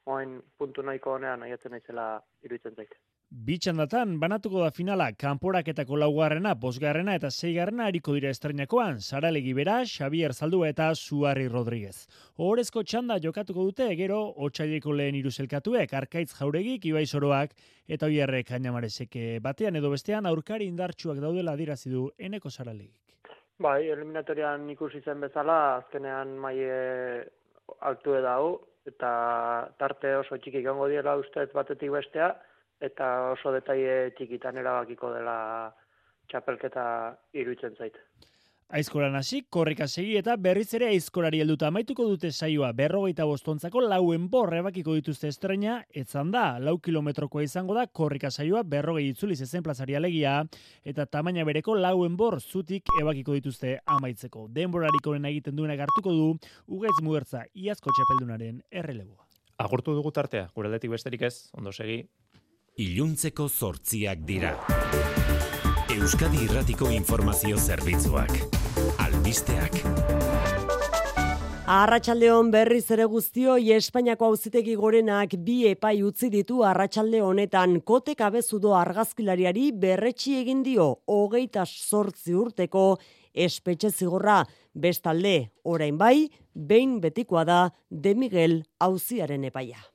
[0.07, 2.07] oain puntu nahiko honean aiatzen naizela
[2.45, 2.97] iruditzen zaite.
[3.35, 10.33] Bitxandatan, banatuko da finala, kanporaketako laugarrena, bosgarrena eta zeigarrena hariko dira estrenakoan, Saralegi Bera, Xavier
[10.33, 12.07] Zaldua eta Suarri Rodríguez.
[12.39, 17.57] Horezko txanda jokatuko dute, gero, otxaileko lehen iruzelkatuek, arkaitz jauregik, ibai soroak,
[17.89, 23.17] eta oierrek ainamarezeke batean edo bestean, aurkari indartsuak daudela dirazi du eneko Saralegik.
[23.59, 26.79] Bai, eliminatorian ikusi zen bezala, azkenean maie
[27.81, 28.61] altu edau,
[28.91, 29.11] eta
[29.79, 32.35] tarte oso txiki gongo diela ustez batetik bestea,
[32.81, 35.39] eta oso detaile txikitan erabakiko dela
[36.29, 36.85] txapelketa
[37.33, 37.97] iruditzen zait.
[38.73, 44.31] Aizkoran hasi, korrika segi eta berriz ere aizkorari helduta amaituko dute saioa berrogeita bostontzako lauen
[44.33, 49.63] borre bakiko dituzte estrena, etzan da, lau kilometrokoa izango da korrika saioa berrogei itzuli zezen
[49.63, 50.39] plazari alegia,
[50.83, 54.49] eta tamaina bereko lauen bor zutik ebakiko dituzte amaitzeko.
[54.49, 59.29] Denborariko egiten duena hartuko du, ugaiz mugertza iazko txapeldunaren erreleboa.
[59.59, 62.03] Agurtu dugu tartea, gure besterik ez, ondo segi.
[62.79, 64.57] Iluntzeko zortziak dira.
[65.95, 68.33] Euskadi Irratiko Informazio Zerbitzuak.
[68.99, 69.77] Albisteak.
[71.71, 78.75] Arratxaldeon berriz ere guztioi Espainiako auzitegi gorenak bi epai utzi ditu arratsalde honetan kotek abezudo
[78.75, 82.87] argazkilariari berretxi egin dio hogeita sortzi urteko
[83.47, 84.43] espetxe zigorra
[84.75, 89.94] bestalde orain bai, behin betikoa da De Miguel auziaren epaia.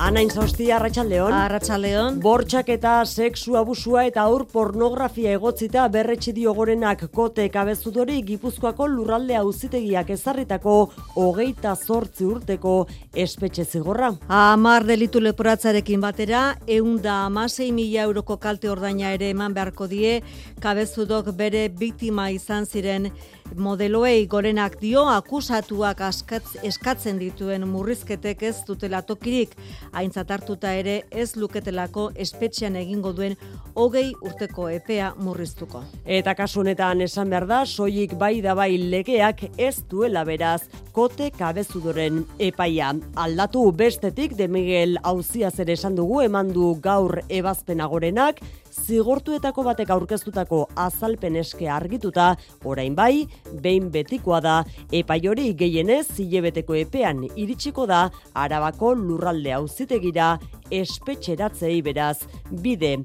[0.00, 1.34] Anain zauzti, Arratxaldeon.
[1.36, 2.14] Arratxaldeon.
[2.24, 10.08] Bortxak eta sexu abusua eta aur pornografia egotzita berretxe diogorenak kote kabezudori gipuzkoako lurralde auzitegiak
[10.14, 10.76] ezarritako
[11.20, 12.76] hogeita zortzi urteko
[13.12, 14.08] espetxe zigorra.
[14.32, 20.22] Amar delitu leporatzarekin batera, eunda amasei mila euroko kalte ordaina ere eman beharko die,
[20.64, 23.10] kabezudok bere biktima izan ziren
[23.56, 29.56] modeloei gorenak dio akusatuak askatz, eskatzen dituen murrizketek ez dutela tokirik
[29.92, 33.36] aintzat hartuta ere ez luketelako espetxean egingo duen
[33.74, 35.82] hogei urteko epea murriztuko.
[36.04, 42.24] Eta kasunetan esan behar da, soilik bai da bai legeak ez duela beraz kote kabezudoren
[42.38, 42.92] epaia.
[43.16, 48.40] Aldatu bestetik de Miguel Auzia zer esan dugu eman du gaur ebazpena gorenak,
[48.86, 53.26] zigortuetako batek aurkeztutako azalpen eske argituta, orain bai,
[53.62, 54.56] behin betikoa da,
[54.92, 60.32] epai hori gehienez zilebeteko epean iritsiko da, arabako lurralde auzitegira
[60.70, 62.18] espetxeratzei beraz
[62.50, 62.96] bide.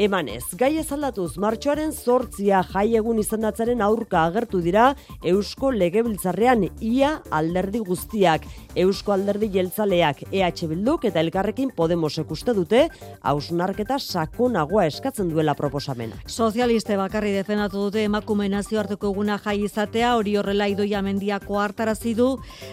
[0.00, 4.92] Emanez, gai ezaldatuz, martxoaren sortzia jai egun izandatzaren aurka agertu dira
[5.24, 8.46] Eusko Legebiltzarrean ia alderdi guztiak.
[8.76, 12.86] Eusko alderdi jeltzaleak EH Bilduk eta elkarrekin Podemosek uste dute,
[13.20, 16.16] hausnarketa sakonagoa eskatzen duela proposamena.
[16.26, 22.28] Sozialiste bakarri defendatu dute emakume nazioarteko eguna jai izatea, hori horrela idoia mendiako hartarazi du,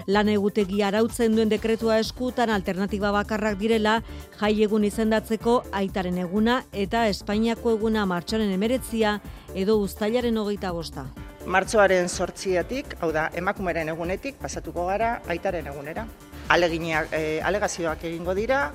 [0.08, 4.00] lan egutegi arautzen duen dekretua eskutan alternatiba bakarrak direla,
[4.40, 9.18] jai egun izendatzeko aitaren eguna eta Espainiako eguna martxoaren emeretzia
[9.56, 11.06] edo ustailaren hogeita bosta.
[11.50, 16.06] Martxoaren sortziatik, hau da, emakumeren egunetik, pasatuko gara aitaren egunera.
[16.56, 18.70] Aleginak, e, alegazioak egingo dira,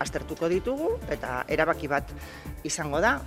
[0.00, 2.08] aztertuko ditugu eta erabaki bat
[2.64, 3.18] izango da.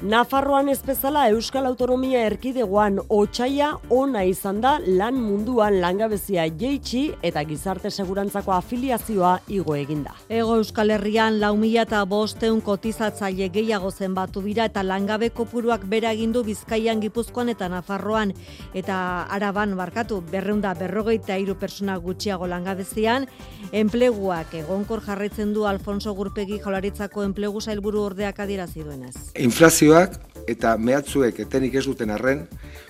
[0.00, 7.42] Nafarroan ez bezala Euskal Autonomia Erkidegoan otsaia ona izan da lan munduan langabezia jeitsi eta
[7.44, 10.14] gizarte segurantzako afiliazioa igo eginda.
[10.32, 16.14] Ego Euskal Herrian lau mila eta bosteun kotizatzaile gehiago zenbatu bira eta langabe kopuruak bera
[16.16, 18.32] egindu Bizkaian Gipuzkoan eta Nafarroan
[18.72, 23.28] eta Araban barkatu berreunda berrogeita hiru persona gutxiago langabezian
[23.70, 29.14] enpleguak egonkor jarraitzen du Alfonso Gurpegi jolaritzako enplegu sailburu ordeak adierazi duenez.
[29.36, 32.44] Inflazio Kontratazioak eta mehatzuek etenik ez duten arren,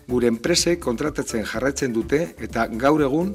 [0.09, 3.31] gure enpresek kontratatzen jarraitzen dute eta gaur egun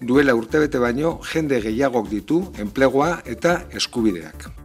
[0.00, 4.59] duela urtebete baino jende gehiagok ditu enplegoa eta eskubideak.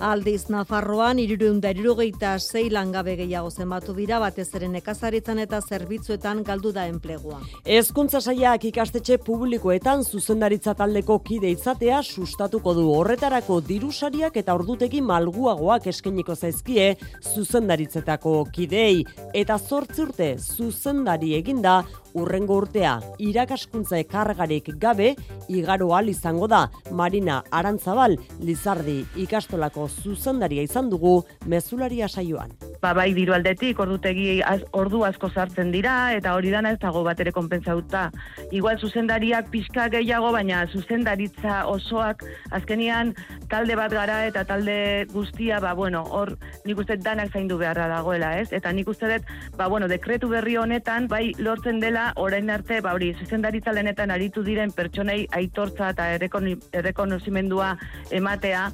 [0.00, 6.72] Aldiz Nafarroan irureunda irurogeita zei langabe gehiago zenbatu dira batez ere nekazaritzan eta zerbitzuetan galdu
[6.72, 7.40] da enplegua.
[7.68, 15.90] Hezkuntza saiak ikastetxe publikoetan zuzendaritza taldeko kide izatea sustatuko du horretarako dirusariak eta ordutegi malguagoak
[15.92, 16.94] eskeniko zaizkie
[17.34, 21.82] zuzendaritzetako kidei eta zortzi urte zuzendari eginda
[22.14, 25.14] urrengo urtea irakaskuntza ekargarik gabe
[25.48, 32.50] igaro al izango da Marina Arantzabal Lizardi ikastolako zuzendaria izan dugu mezularia saioan.
[32.80, 37.02] Ba, bai diru aldetik, ordutegi az, ordu asko sartzen dira, eta hori dana ez dago
[37.04, 38.06] bat ere konpentsauta.
[38.56, 42.24] Igual zuzendariak pixka gehiago, baina zuzendaritza osoak
[42.56, 43.12] azkenian
[43.52, 44.78] talde bat gara eta talde
[45.12, 46.32] guztia, ba, bueno, hor
[46.64, 48.48] nik uste danak zaindu beharra dagoela, ez?
[48.56, 52.94] Eta nik uste dut, ba, bueno, dekretu berri honetan, bai lortzen dela, orain arte, ba,
[52.96, 57.74] hori, zuzendaritza lehenetan aritu diren pertsonei aitortza eta errekonozimendua
[58.20, 58.68] ematea,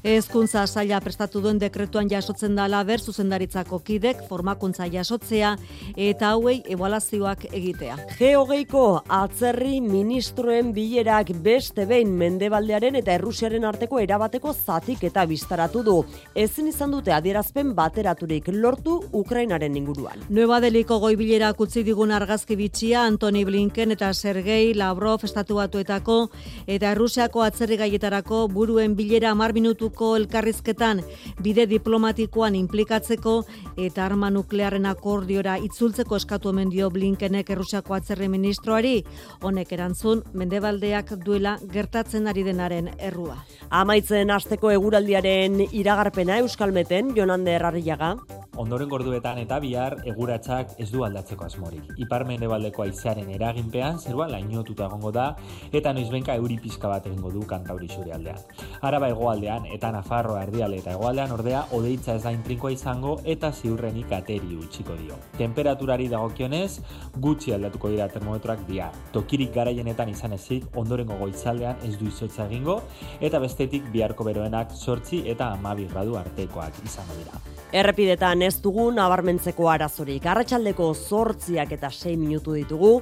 [0.00, 5.56] Ezkuntza saila prestatu duen dekretuan jasotzen da ber zuzendaritzako kidek formakuntza jasotzea
[5.94, 7.96] eta hauei ebaluazioak egitea.
[8.16, 15.98] Geogeiko atzerri ministroen bilerak beste behin mendebaldearen eta errusiaren arteko erabateko zatik eta biztaratu du.
[16.34, 20.24] Ezin izan dute adierazpen bateraturik lortu Ukrainaren inguruan.
[20.30, 26.30] Nueva Deliko goi bilerak utzi digun argazki bitxia Antoni Blinken eta Sergei Lavrov estatu batuetako
[26.66, 31.02] eta Errusiako atzerri gaietarako buruen bilera mar minutu inguruko elkarrizketan
[31.42, 33.44] bide diplomatikoan implikatzeko
[33.76, 39.04] eta arma nuklearren akordiora itzultzeko eskatu hemen dio Blinkenek Errusiako atzerri ministroari
[39.42, 43.36] honek erantzun mendebaldeak duela gertatzen ari denaren errua.
[43.70, 48.16] Amaitzen asteko eguraldiaren iragarpena Euskalmeten Jonande Errarriaga
[48.60, 51.92] ondoren gorduetan eta bihar eguratzak ez du aldatzeko asmorik.
[52.04, 55.26] Ipar mendebaldeko aizearen eraginpean zerua lainotuta egongo da
[55.72, 58.42] eta noizbenka euri pizka bat egingo du kantauri zure aldean.
[58.82, 64.12] Araba hegoaldean eta Nafarroa erdiale eta hegoaldean ordea odeitza ez da intrinkoa izango eta ziurrenik
[64.12, 65.16] ateri utxiko dio.
[65.38, 66.82] Temperaturari dagokionez
[67.16, 68.98] gutxi aldatuko dira termometroak bihar.
[69.14, 72.82] Tokirik garaienetan izan ezik ondorengo goizaldean ez du izotza egingo
[73.24, 77.40] eta bestetik biharko beroenak sortzi eta amabi gradu artekoak izango dira.
[77.72, 80.24] Errepidetan ez dugu nabarmentzeko arazorik.
[80.26, 82.96] Arratxaldeko zortziak eta 6 minutu ditugu,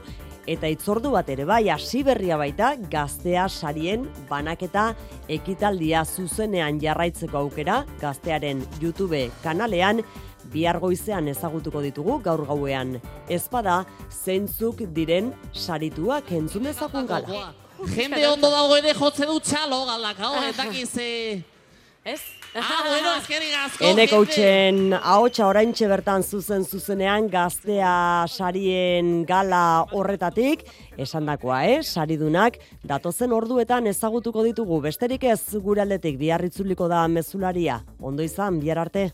[0.49, 4.94] eta itzordu bat ere bai hasi berria baita gaztea sarien banaketa
[5.28, 10.03] ekitaldia zuzenean jarraitzeko aukera gaztearen YouTube kanalean
[10.53, 12.96] bihar goizean ezagutuko ditugu gaur gauean.
[13.28, 17.53] Ezpada zeintzuk diren sarituak entzun ezagun gala.
[17.92, 21.09] Jende ondo dago ere jotze du txalo galak, hau, eta kize...
[22.09, 22.22] Ez?
[22.62, 23.84] Ah, bueno, eskerik asko.
[23.84, 30.64] Ene coachen ahotsa oraintxe bertan zuzen zuzenean gaztea sarien gala horretatik
[30.98, 31.78] esandakoa, eh?
[31.82, 34.82] Saridunak datozen orduetan ezagutuko ditugu.
[34.88, 37.82] Besterik ez gure aldetik biarritzuliko da mezularia.
[38.00, 39.11] Ondo izan, bihar arte.